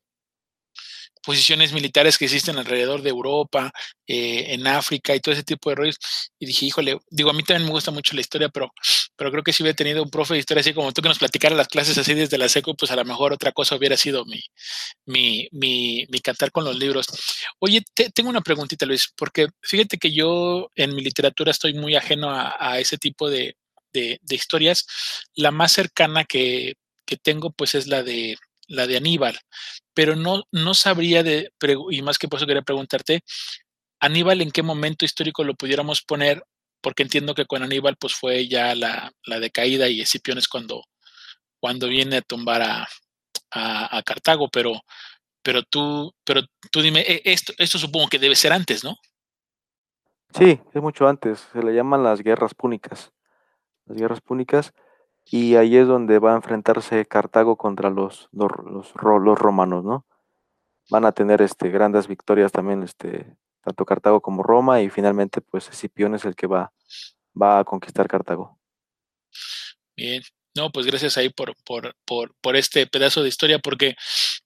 [1.26, 3.72] posiciones militares que existen alrededor de Europa,
[4.08, 5.98] eh, en África y todo ese tipo de rollos.
[6.40, 8.72] Y dije, híjole, digo, a mí también me gusta mucho la historia, pero,
[9.16, 11.20] pero creo que si hubiera tenido un profe de historia así como tú que nos
[11.20, 14.26] platicara las clases así desde la seco, pues a lo mejor otra cosa hubiera sido
[14.26, 14.42] mi,
[15.06, 17.08] mi, mi, mi cantar con los libros.
[17.60, 22.30] Oye, tengo una preguntita, Luis, porque fíjate que yo en mi literatura estoy muy ajeno
[22.32, 23.56] a, ese tipo de,
[23.94, 24.86] de, de, historias.
[25.36, 28.38] La más cercana que, que tengo, pues es la de
[28.68, 29.40] la de Aníbal,
[29.94, 31.52] pero no, no sabría de,
[31.92, 33.22] y más que por eso quería preguntarte,
[34.00, 36.44] Aníbal, ¿en qué momento histórico lo pudiéramos poner?
[36.82, 40.84] Porque entiendo que con Aníbal pues fue ya la, la decaída y Escipión es cuando,
[41.60, 42.88] cuando viene a tumbar a,
[43.52, 44.82] a, Cartago, pero,
[45.42, 46.42] pero, tú, pero
[46.72, 48.98] tú dime, e, esto, esto supongo que debe ser antes, ¿no?
[50.38, 53.14] Sí, es mucho antes, se le llaman las guerras púnicas.
[53.86, 54.74] Las guerras púnicas
[55.26, 60.06] y ahí es donde va a enfrentarse Cartago contra los, los, los, romanos, ¿no?
[60.90, 65.68] Van a tener este, grandes victorias también, este, tanto Cartago como Roma, y finalmente, pues
[65.68, 66.72] Escipión es el que va,
[67.40, 68.60] va a conquistar Cartago.
[69.98, 70.22] Bien,
[70.56, 73.96] no, pues gracias ahí por, por, por, por, este pedazo de historia, porque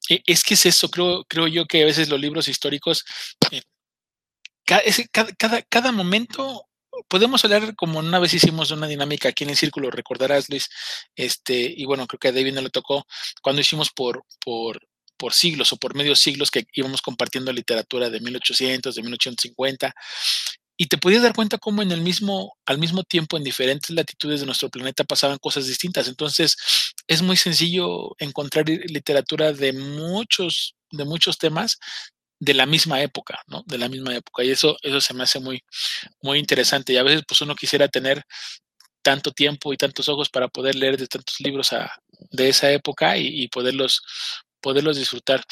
[0.09, 3.03] e, es que es eso, creo, creo yo que a veces los libros históricos,
[3.51, 3.61] eh,
[4.65, 4.81] cada,
[5.37, 6.68] cada, cada momento
[7.07, 10.69] podemos hablar como una vez hicimos una dinámica aquí en el círculo, recordarás Luis,
[11.15, 13.05] este, y bueno, creo que a David no le tocó
[13.41, 14.79] cuando hicimos por, por,
[15.17, 19.93] por siglos o por medios siglos que íbamos compartiendo literatura de 1800, de 1850,
[20.81, 24.39] y te podías dar cuenta cómo en el mismo, al mismo tiempo, en diferentes latitudes
[24.39, 26.07] de nuestro planeta pasaban cosas distintas.
[26.07, 26.55] Entonces,
[27.05, 31.79] es muy sencillo encontrar literatura de muchos, de muchos temas
[32.39, 33.63] de la misma época, ¿no?
[33.65, 34.43] De la misma época.
[34.43, 35.63] Y eso, eso se me hace muy,
[36.21, 36.93] muy interesante.
[36.93, 38.23] Y a veces, pues uno quisiera tener
[39.01, 41.71] tanto tiempo y tantos ojos para poder leer de tantos libros
[42.31, 44.01] de esa época y, poderlos,
[44.61, 45.43] poderlos disfrutar.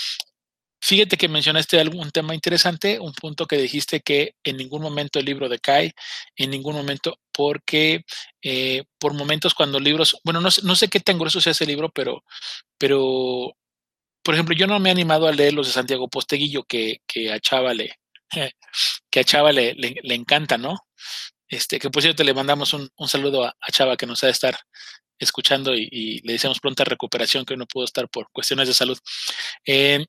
[0.79, 5.25] Fíjate que mencionaste algún tema interesante, un punto que dijiste que en ningún momento el
[5.25, 5.93] libro decae,
[6.35, 8.05] en ningún momento, porque
[8.41, 11.89] eh, por momentos cuando libros, bueno, no, no sé qué tan grueso sea ese libro,
[11.89, 12.23] pero,
[12.77, 13.53] pero
[14.27, 17.31] por ejemplo, yo no me he animado a leer los de Santiago Posteguillo, que, que
[17.31, 17.97] a Chava le,
[19.09, 19.73] que a Chava le,
[20.03, 20.77] encanta, ¿no?
[21.47, 24.33] Este, que por cierto le mandamos un, un saludo a, Chava que nos ha de
[24.33, 24.59] estar
[25.17, 28.99] escuchando y, le deseamos pronta recuperación, que no pudo estar por cuestiones de salud.
[29.65, 30.05] Eh,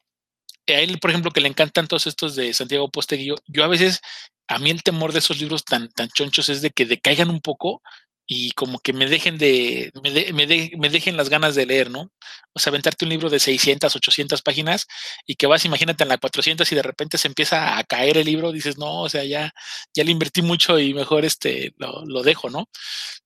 [0.67, 4.01] a él, por ejemplo, que le encantan todos estos de Santiago Posteguillo, yo a veces,
[4.49, 7.41] a mí el temor de esos libros tan, tan chonchos es de que decaigan un
[7.41, 7.83] poco
[8.31, 12.13] y como que me dejen de, me, me, dejen las ganas de leer, ¿no?
[12.53, 14.87] O sea, aventarte un libro de 600, 800 páginas
[15.27, 18.27] y que vas, imagínate, en la 400 y de repente se empieza a caer el
[18.27, 19.51] libro, dices, no, o sea, ya,
[19.95, 22.67] ya le invertí mucho y mejor este, lo, lo dejo, ¿no?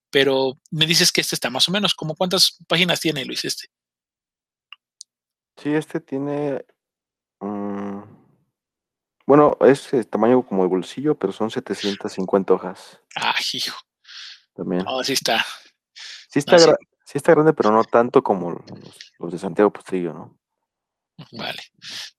[0.09, 3.67] Pero me dices que este está más o menos, ¿como cuántas páginas tiene, Luis, este?
[5.57, 6.65] Sí, este tiene,
[7.41, 8.03] mm,
[9.27, 13.01] bueno, es el tamaño como de bolsillo, pero son 750 hojas.
[13.17, 13.77] Ah, hijo.
[14.55, 14.85] También.
[14.87, 15.45] Oh, sí está.
[16.29, 16.67] Sí está, sí.
[17.15, 18.63] está grande, pero no tanto como
[19.19, 20.39] los, de Santiago Postillo, ¿no?
[21.31, 21.63] Vale.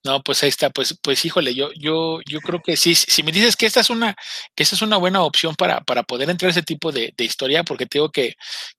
[0.04, 0.70] No, pues ahí está.
[0.70, 2.96] Pues, pues híjole, yo, yo, yo creo que sí.
[2.96, 4.16] Si me dices que esta es una,
[4.56, 7.64] que esta es una buena opción para, para poder entrar a ese tipo de, historia,
[7.64, 8.36] porque te digo que,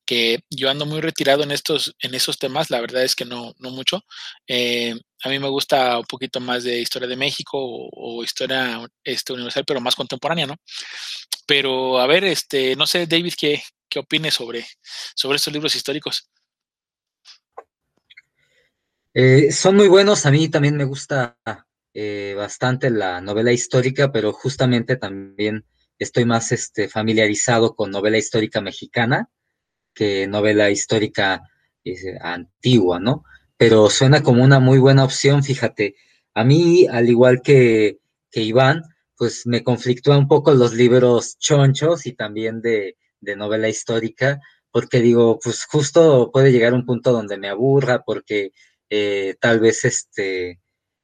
[0.06, 3.52] que yo ando muy retirado en estos, en esos temas, la verdad es que no,
[3.58, 4.00] no mucho.
[4.46, 4.94] Eh,
[5.24, 9.64] a mí me gusta un poquito más de historia de México o, historia este, universal,
[9.66, 10.56] pero más contemporánea, ¿no?
[11.46, 14.66] Pero a ver, este, no sé, David, ¿qué, qué opines sobre,
[15.14, 16.28] sobre estos libros históricos?
[19.12, 21.38] Eh, son muy buenos, a mí también me gusta
[21.92, 25.64] eh, bastante la novela histórica, pero justamente también
[25.98, 29.28] estoy más este, familiarizado con novela histórica mexicana
[29.94, 31.42] que novela histórica
[31.84, 33.24] eh, antigua, ¿no?
[33.56, 35.94] Pero suena como una muy buena opción, fíjate.
[36.34, 37.98] A mí, al igual que,
[38.30, 38.82] que Iván,
[39.16, 42.96] pues me conflictúa un poco los libros chonchos y también de,
[43.36, 44.40] novela histórica,
[44.70, 48.52] porque digo, pues justo puede llegar un punto donde me aburra, porque
[48.90, 50.60] eh, tal vez este,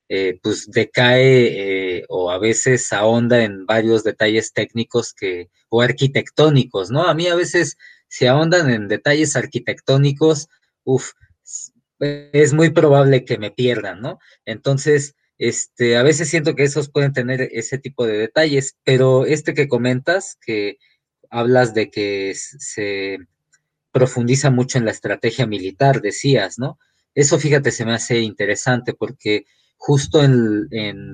[0.08, 6.90] eh, pues decae eh, o a veces ahonda en varios detalles técnicos que, o arquitectónicos,
[6.90, 7.04] ¿no?
[7.04, 10.48] A mí a veces si ahondan en detalles arquitectónicos,
[10.84, 11.12] uff,
[12.00, 14.18] es muy probable que me pierdan, ¿no?
[14.44, 19.55] Entonces, este, a veces siento que esos pueden tener ese tipo de detalles, pero este
[19.55, 20.76] que comentas, que
[21.30, 23.16] hablas de que se
[23.91, 26.78] profundiza mucho en la estrategia militar, decías, ¿no?
[27.14, 29.47] Eso, fíjate, se me hace interesante porque
[29.78, 30.68] justo en,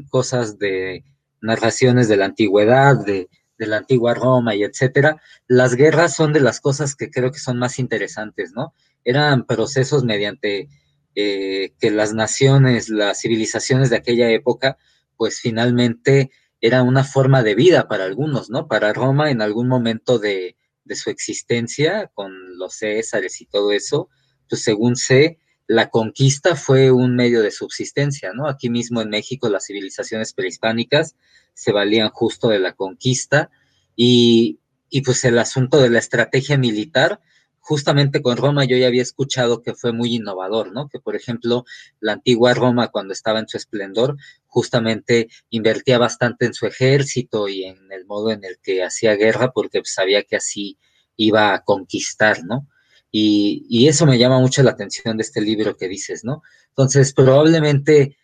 [0.09, 1.05] cosas de
[1.41, 6.41] narraciones de la antigüedad, de, de la antigua Roma y etcétera, las guerras son de
[6.41, 8.75] las cosas que creo que son más interesantes, ¿no?
[9.05, 10.69] Eran procesos mediante
[11.17, 14.77] eh, que las naciones, las civilizaciones de aquella época,
[15.17, 18.69] pues finalmente era una forma de vida para algunos, ¿no?
[18.69, 24.11] Para Roma en algún momento de, de su existencia, con los Césares y todo eso,
[24.49, 28.49] pues según sé, la conquista fue un medio de subsistencia, ¿no?
[28.49, 31.17] Aquí mismo en México las civilizaciones prehispánicas
[31.55, 33.51] se valían justo de la conquista
[33.97, 34.61] y,
[34.91, 37.21] y pues el asunto de la estrategia militar,
[37.67, 40.89] justamente con Roma yo ya había escuchado que fue muy innovador, ¿no?
[40.89, 41.65] Que por ejemplo
[41.99, 47.65] la antigua Roma cuando estaba en su esplendor justamente invertía bastante en su ejército y
[47.65, 50.79] en el modo en el que hacía guerra porque sabía que así
[51.17, 52.69] iba a conquistar, ¿no?
[53.11, 56.43] Y, eso me llama mucho la atención de este libro que dices, ¿no?
[56.69, 58.17] Entonces, probablemente,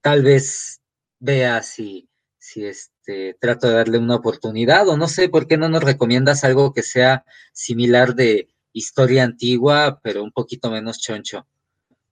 [0.00, 0.80] tal vez
[1.18, 2.08] vea si,
[2.38, 6.44] si este, trato de darle una oportunidad o no sé, ¿por qué no nos recomiendas
[6.44, 11.46] algo que sea similar de historia antigua, pero un poquito menos choncho,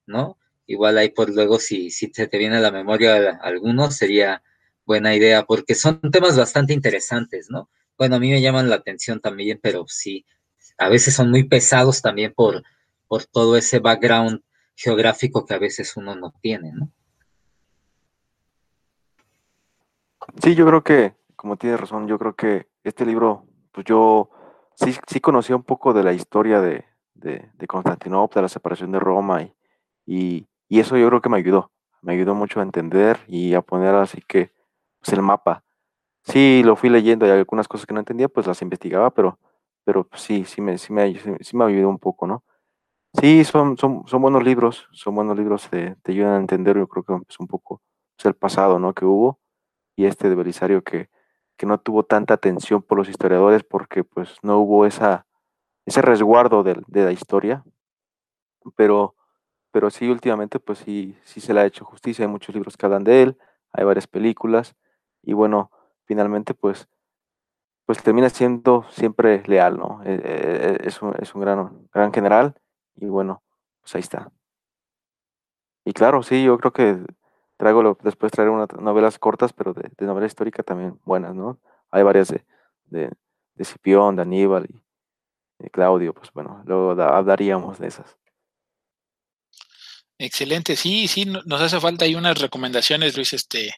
[0.07, 0.39] ¿no?
[0.67, 4.43] Igual ahí por luego, si, si se te viene a la memoria alguno, sería
[4.87, 7.69] buena idea, porque son temas bastante interesantes, ¿no?
[7.99, 10.25] Bueno, a mí me llaman la atención también, pero sí,
[10.79, 12.63] a veces son muy pesados también por,
[13.09, 14.41] por todo ese background
[14.75, 16.91] geográfico que a veces uno no tiene, ¿no?
[20.43, 24.31] Sí, yo creo que, como tienes razón, yo creo que este libro, pues yo
[24.77, 29.43] sí, sí conocía un poco de la historia de, de, Constantinopla, la separación de Roma,
[29.43, 29.55] y,
[30.07, 31.71] y, y, eso yo creo que me ayudó,
[32.03, 34.53] me ayudó mucho a entender y a poner así que
[35.01, 35.65] pues, el mapa.
[36.23, 39.39] Sí, lo fui leyendo y algunas cosas que no entendía, pues las investigaba, pero
[39.85, 42.43] pero sí, sí me, sí me, sí me ayudó un poco, ¿no?
[43.21, 46.89] Sí, son, son, son buenos libros, son buenos libros, te, te ayudan a entender, yo
[46.89, 47.83] creo que es un poco
[48.17, 48.95] pues, el pasado, ¿no?
[48.95, 49.39] Que hubo,
[49.97, 51.11] y este de Belisario que,
[51.57, 55.27] que no tuvo tanta atención por los historiadores porque pues no hubo esa,
[55.87, 57.65] ese resguardo de, de la historia,
[58.77, 59.15] pero,
[59.71, 62.87] pero sí, últimamente pues sí, sí se le ha hecho justicia, hay muchos libros que
[62.87, 63.39] hablan de él,
[63.73, 64.75] hay varias películas,
[65.23, 65.71] y bueno,
[66.07, 66.89] finalmente pues
[67.87, 70.01] pues termina siendo siempre leal, ¿no?
[70.05, 72.55] Eh, eh, es, un, es un gran, gran general
[72.97, 73.43] y bueno,
[73.83, 74.31] pues ahí está.
[75.85, 77.05] Y claro, sí, yo creo que
[77.57, 81.59] traigo después traeré unas novelas cortas, pero de, novela histórica también buenas, ¿no?
[81.91, 82.45] Hay varias de,
[82.87, 83.11] de,
[83.55, 84.81] de de Aníbal y
[85.63, 88.17] de Claudio, pues bueno, luego hablaríamos de esas.
[90.17, 93.75] Excelente, sí, sí, nos hace falta ahí unas recomendaciones, Luis, este,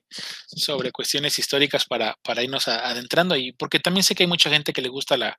[0.46, 4.74] sobre cuestiones históricas para, para irnos adentrando y porque también sé que hay mucha gente
[4.74, 5.38] que le gusta la,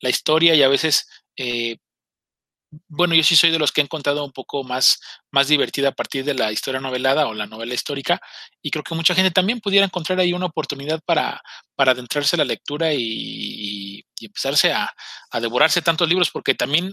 [0.00, 1.76] la historia y a veces, eh,
[2.88, 5.00] bueno, yo sí soy de los que he encontrado un poco más,
[5.30, 8.20] más divertida a partir de la historia novelada o la novela histórica
[8.62, 11.40] y creo que mucha gente también pudiera encontrar ahí una oportunidad para,
[11.74, 14.92] para adentrarse a la lectura y, y empezarse a,
[15.30, 16.92] a devorarse tantos libros porque también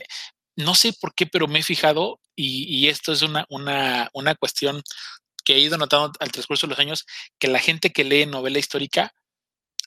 [0.56, 4.82] no sé por qué, pero me he fijado, y, esto es una, una, una cuestión
[5.44, 7.06] que he ido notando al transcurso de los años,
[7.40, 9.14] que la gente que lee novela histórica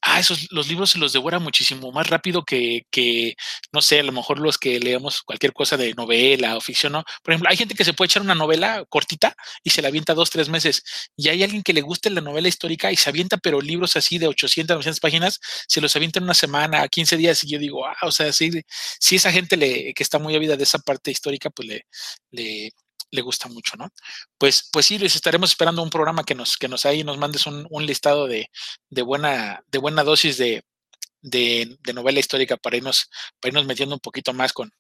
[0.08, 3.34] ah, esos, los libros se los devora muchísimo más rápido que, que,
[3.72, 7.04] no sé, a lo mejor los que leemos cualquier cosa de novela o ficción, ¿no?
[7.22, 10.14] Por ejemplo, hay gente que se puede echar una novela cortita y se la avienta
[10.14, 10.82] dos, tres meses.
[11.16, 14.18] Y hay alguien que le guste la novela histórica y se avienta, pero libros así
[14.18, 17.44] de 800, 900 páginas, se los avienta en una semana, 15 días.
[17.44, 18.50] Y yo digo, ah, o sea, si,
[19.00, 21.86] si esa gente le, que está muy ávida de esa parte histórica, pues le,
[22.30, 22.72] le,
[23.10, 23.88] le gusta mucho, ¿no?
[24.38, 27.46] Pues, pues sí, les estaremos esperando un programa que nos, que nos ahí nos mandes
[27.46, 28.50] un, listado de,
[28.90, 30.64] de, buena, de buena dosis de,
[31.22, 34.70] de, novela histórica para irnos, para irnos metiendo un poquito más con,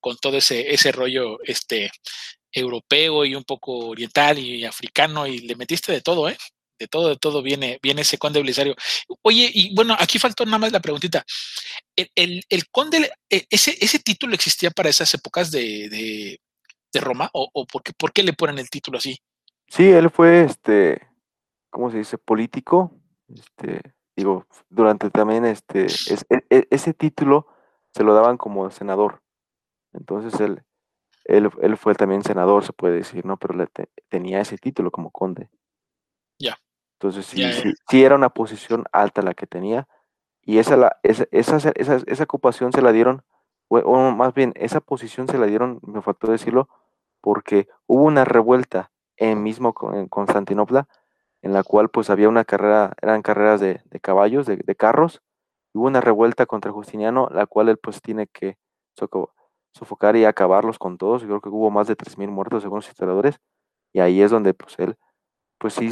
[0.00, 1.90] con todo ese, ese rollo este,
[2.52, 6.36] europeo y un poco oriental y africano, y le metiste de todo, ¿eh?
[6.78, 8.76] De todo, de todo viene, viene ese conde Belisario.
[9.22, 11.24] Oye, y bueno, aquí faltó nada más la preguntita.
[11.96, 16.40] El, el, conde, e, ese, ese título existía para esas épocas de, de
[16.94, 17.30] Roma?
[17.32, 19.18] ¿O, o por, qué, por, qué, le ponen el título así?
[19.66, 21.06] Sí, él fue, este,
[21.70, 22.18] ¿cómo se dice?
[22.18, 22.92] Político.
[23.28, 27.46] Este, digo, durante también este, e, e, ese título
[27.92, 29.22] se lo daban como senador.
[29.92, 30.62] Entonces él,
[31.24, 33.36] él, él fue también senador, se puede decir, ¿no?
[33.36, 33.68] Pero le
[34.08, 35.48] tenía ese título como conde.
[36.38, 36.58] Ya.
[36.94, 39.86] Entonces sí, sí, sí, era una posición alta la que tenía.
[40.42, 43.22] Y esa, la, esa, esa, esa, esa ocupación se la dieron
[43.68, 46.68] o, más bien esa posición se la dieron, me faltó decirlo,
[47.20, 50.88] porque hubo una revuelta en mismo en Constantinopla,
[51.42, 55.22] en la cual pues había una carrera, eran carreras de, caballos, de, carros,
[55.72, 58.56] hubo una revuelta contra Justiniano, la cual él pues tiene que
[59.72, 62.88] sofocar y acabarlos con todos, yo creo que hubo más de 3.000 muertos según los
[62.88, 63.40] historiadores,
[63.92, 64.96] y ahí es donde pues él,
[65.58, 65.90] pues sí,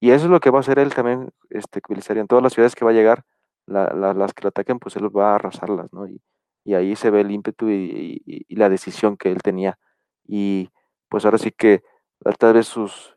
[0.00, 2.74] y eso es lo que va a hacer él también, este, en todas las ciudades
[2.74, 3.24] que va a llegar,
[3.66, 6.06] las que lo ataquen, pues él va a arrasarlas, ¿no?
[6.06, 6.20] Y,
[6.74, 9.78] ahí se ve el ímpetu y, la decisión que él tenía.
[10.26, 10.70] Y
[11.08, 11.82] pues ahora sí que
[12.38, 13.16] tal vez sus,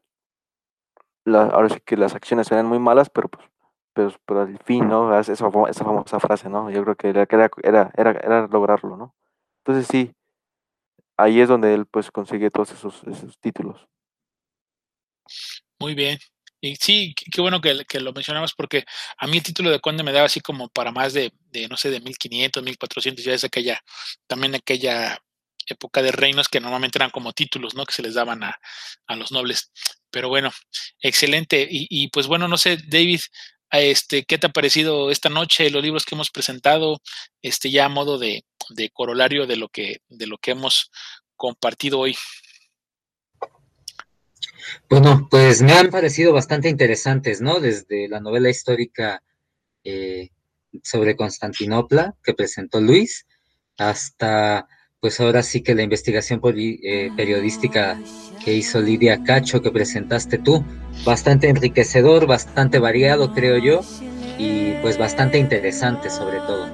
[1.25, 3.45] ahora sí que las acciones eran muy malas, pero pues
[3.93, 5.17] pero, pero al fin, ¿no?
[5.19, 6.69] Esa, esa famosa frase, ¿no?
[6.69, 9.15] Yo creo que era, era, era, era lograrlo, ¿no?
[9.65, 10.13] Entonces sí,
[11.17, 13.87] ahí es donde él pues consigue todos esos, esos títulos.
[15.79, 16.17] Muy bien.
[16.61, 18.85] Y sí, qué bueno que, lo mencionabas porque
[19.17, 21.75] a mí el título de conde me daba así como para más de, de no
[21.75, 23.79] sé, de 1500, 1400, ya es aquella,
[24.27, 25.19] también aquella
[25.65, 27.85] época de reinos que normalmente eran como títulos, ¿no?
[27.85, 28.59] Que se les daban a,
[29.07, 29.71] a los nobles.
[30.11, 30.51] Pero bueno,
[31.01, 31.67] excelente.
[31.69, 33.21] Y, y, pues bueno, no sé, David,
[33.71, 37.01] este, ¿qué te ha parecido esta noche los libros que hemos presentado?
[37.41, 40.91] Este, ya a modo de, de corolario de lo que, de lo que hemos
[41.35, 42.15] compartido hoy.
[44.89, 47.59] Bueno, pues me han parecido bastante interesantes, ¿no?
[47.59, 49.23] Desde la novela histórica
[49.83, 50.29] eh,
[50.83, 53.25] sobre Constantinopla que presentó Luis,
[53.77, 54.67] hasta
[54.99, 57.99] pues ahora sí que la investigación eh, periodística
[58.45, 60.63] que hizo Lidia Cacho que presentaste tú,
[61.03, 63.81] bastante enriquecedor, bastante variado creo yo,
[64.37, 66.69] y pues bastante interesante sobre todo.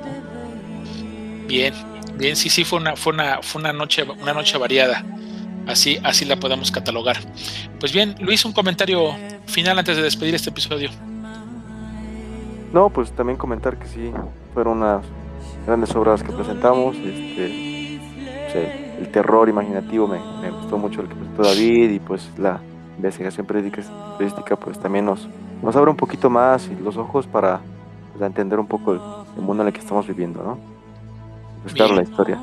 [1.47, 1.73] Bien,
[2.15, 5.05] bien, sí, sí, fue una, fue una, fue una noche, una noche variada.
[5.67, 7.17] Así, así la podemos catalogar.
[7.79, 9.11] Pues bien, Luis, un comentario
[9.45, 10.89] final antes de despedir este episodio.
[12.73, 14.11] No, pues también comentar que sí,
[14.53, 15.05] fueron unas
[15.65, 16.95] grandes obras que presentamos.
[16.97, 17.57] Este,
[18.99, 22.59] el terror imaginativo me, gustó mucho el que presentó David y pues la
[22.97, 25.27] investigación periodística pues también nos,
[25.61, 27.61] nos abre un poquito más los ojos para
[28.13, 28.99] pues, entender un poco el,
[29.43, 30.57] mundo en el que estamos viviendo, ¿no?
[31.61, 32.37] Pues claro, la historia.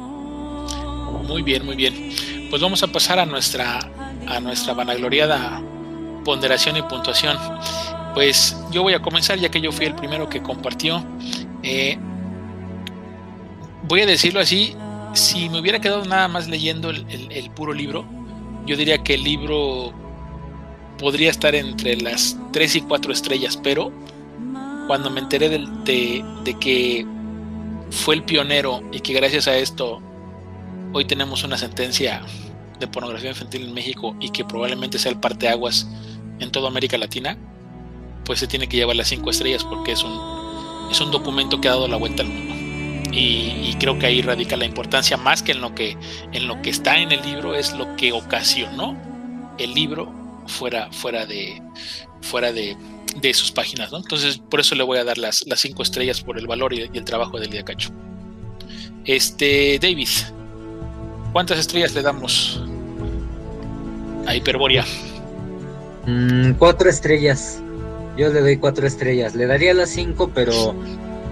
[1.27, 3.81] Muy bien, muy bien pues vamos a pasar a nuestra,
[4.27, 5.63] a nuestra vanagloriada
[6.25, 7.37] ponderación y puntuación.
[8.15, 11.05] Pues yo voy a comenzar ya que yo fui el primero que compartió.
[11.63, 11.99] Eh,
[13.83, 14.75] voy a decirlo así,
[15.13, 18.05] si me hubiera quedado nada más leyendo el, puro libro,
[18.67, 19.93] yo diría que el libro
[20.99, 23.93] podría estar entre las 3 y 4 estrellas, pero
[24.87, 27.07] cuando me enteré de, de que
[27.91, 30.01] fue el pionero y que gracias a esto
[30.95, 32.23] hoy tenemos una sentencia
[32.79, 35.89] de pornografía infantil en México y que probablemente sea el parteaguas
[36.39, 37.37] en toda América Latina,
[38.25, 40.19] pues se tiene que llevar las cinco estrellas porque es un,
[40.91, 42.55] es un documento que ha dado la vuelta al mundo.
[43.13, 45.97] Y, creo que ahí radica la importancia más que en lo que,
[46.33, 48.97] en lo que está en el libro, es lo que ocasionó
[49.59, 50.13] el libro
[50.47, 51.61] fuera, fuera de,
[52.23, 52.77] fuera de,
[53.21, 53.93] de sus páginas.
[53.93, 53.99] ¿no?
[53.99, 56.81] Entonces, por eso le voy a dar las, las cinco estrellas por el valor y,
[56.81, 57.91] el trabajo de Lidia Cacho.
[59.05, 60.09] Este, David,
[61.35, 62.63] ¿Cuántas estrellas le damos
[64.25, 64.85] a Hiperborea?
[66.07, 67.61] Mm, cuatro estrellas.
[68.17, 69.35] Yo le doy cuatro estrellas.
[69.35, 70.77] Le daría las cinco, pero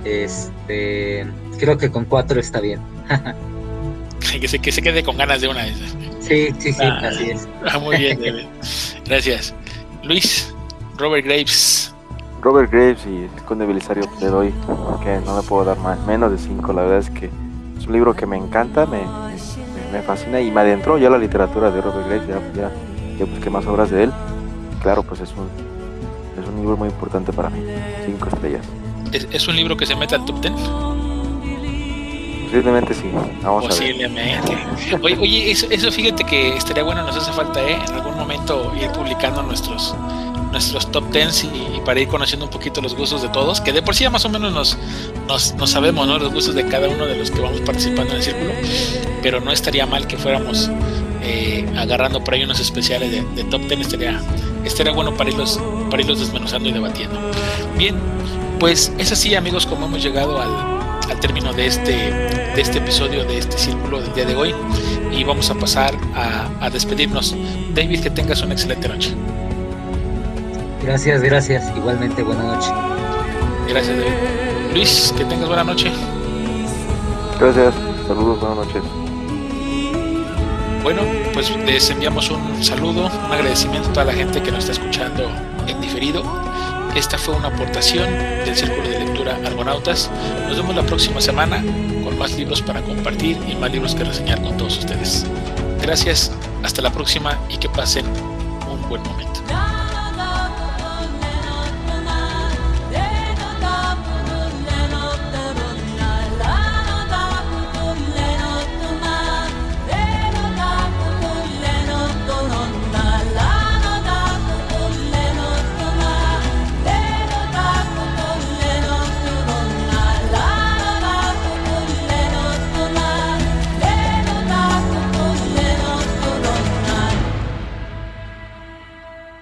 [0.04, 1.24] este
[1.56, 2.80] creo que con cuatro está bien.
[4.40, 5.78] que, se, que se quede con ganas de una vez.
[6.18, 7.48] Sí, sí, sí, ah, así es.
[7.70, 8.18] Ah, muy bien,
[9.06, 9.54] Gracias.
[10.02, 10.52] Luis,
[10.98, 11.94] Robert Graves.
[12.40, 14.52] Robert Graves y el Conde Belisario le doy,
[15.04, 16.72] que no le puedo dar más, menos de cinco.
[16.72, 17.30] La verdad es que
[17.78, 18.98] es un libro que me encanta, me,
[19.92, 22.70] me fascina y me adentró ya la literatura de Robert Graves, ya,
[23.18, 24.12] ya, busqué más obras de él.
[24.82, 25.48] Claro, pues es un,
[26.42, 27.62] es un libro muy importante para mí,
[28.06, 28.66] cinco estrellas.
[29.12, 30.54] ¿Es, un libro que se mete al top ten?
[32.44, 33.10] Posiblemente sí,
[33.42, 34.54] vamos Posiblemente.
[34.54, 35.00] A ver.
[35.02, 37.78] Oye, oye eso, eso, fíjate que estaría bueno, nos hace falta, ¿eh?
[37.88, 39.94] En algún momento ir publicando nuestros
[40.52, 41.50] nuestros top tens y,
[41.84, 44.24] para ir conociendo un poquito los gustos de todos, que de por sí ya más
[44.24, 44.78] o menos nos,
[45.26, 46.18] nos, sabemos ¿no?
[46.18, 48.52] los gustos de cada uno de los que vamos participando en el círculo,
[49.22, 50.70] pero no estaría mal que fuéramos
[51.22, 54.20] eh, agarrando por ahí unos especiales de, top ten, estaría,
[54.64, 55.58] estaría bueno para irlos,
[55.90, 57.18] para irlos desmenuzando y debatiendo.
[57.76, 57.96] Bien,
[58.60, 63.24] pues es así amigos como hemos llegado al, al término de este, de este episodio,
[63.24, 64.54] de este círculo del día de hoy
[65.10, 67.34] y vamos a pasar a, a despedirnos.
[67.74, 69.14] David, que tengas una excelente noche.
[70.82, 71.76] Gracias, gracias.
[71.76, 72.70] Igualmente, buena noche.
[73.68, 74.12] Gracias, David.
[74.72, 75.92] Luis, que tengas buena noche.
[77.38, 77.74] Gracias.
[78.06, 78.82] Saludos, buenas noches.
[80.82, 81.02] Bueno,
[81.32, 85.30] pues les enviamos un saludo, un agradecimiento a toda la gente que nos está escuchando
[85.68, 86.24] en diferido.
[86.96, 88.10] Esta fue una aportación
[88.44, 90.10] del Círculo de Lectura Argonautas.
[90.48, 91.62] Nos vemos la próxima semana
[92.02, 95.24] con más libros para compartir y más libros que reseñar con todos ustedes.
[95.80, 96.32] Gracias,
[96.64, 98.04] hasta la próxima y que pasen
[98.68, 99.40] un buen momento.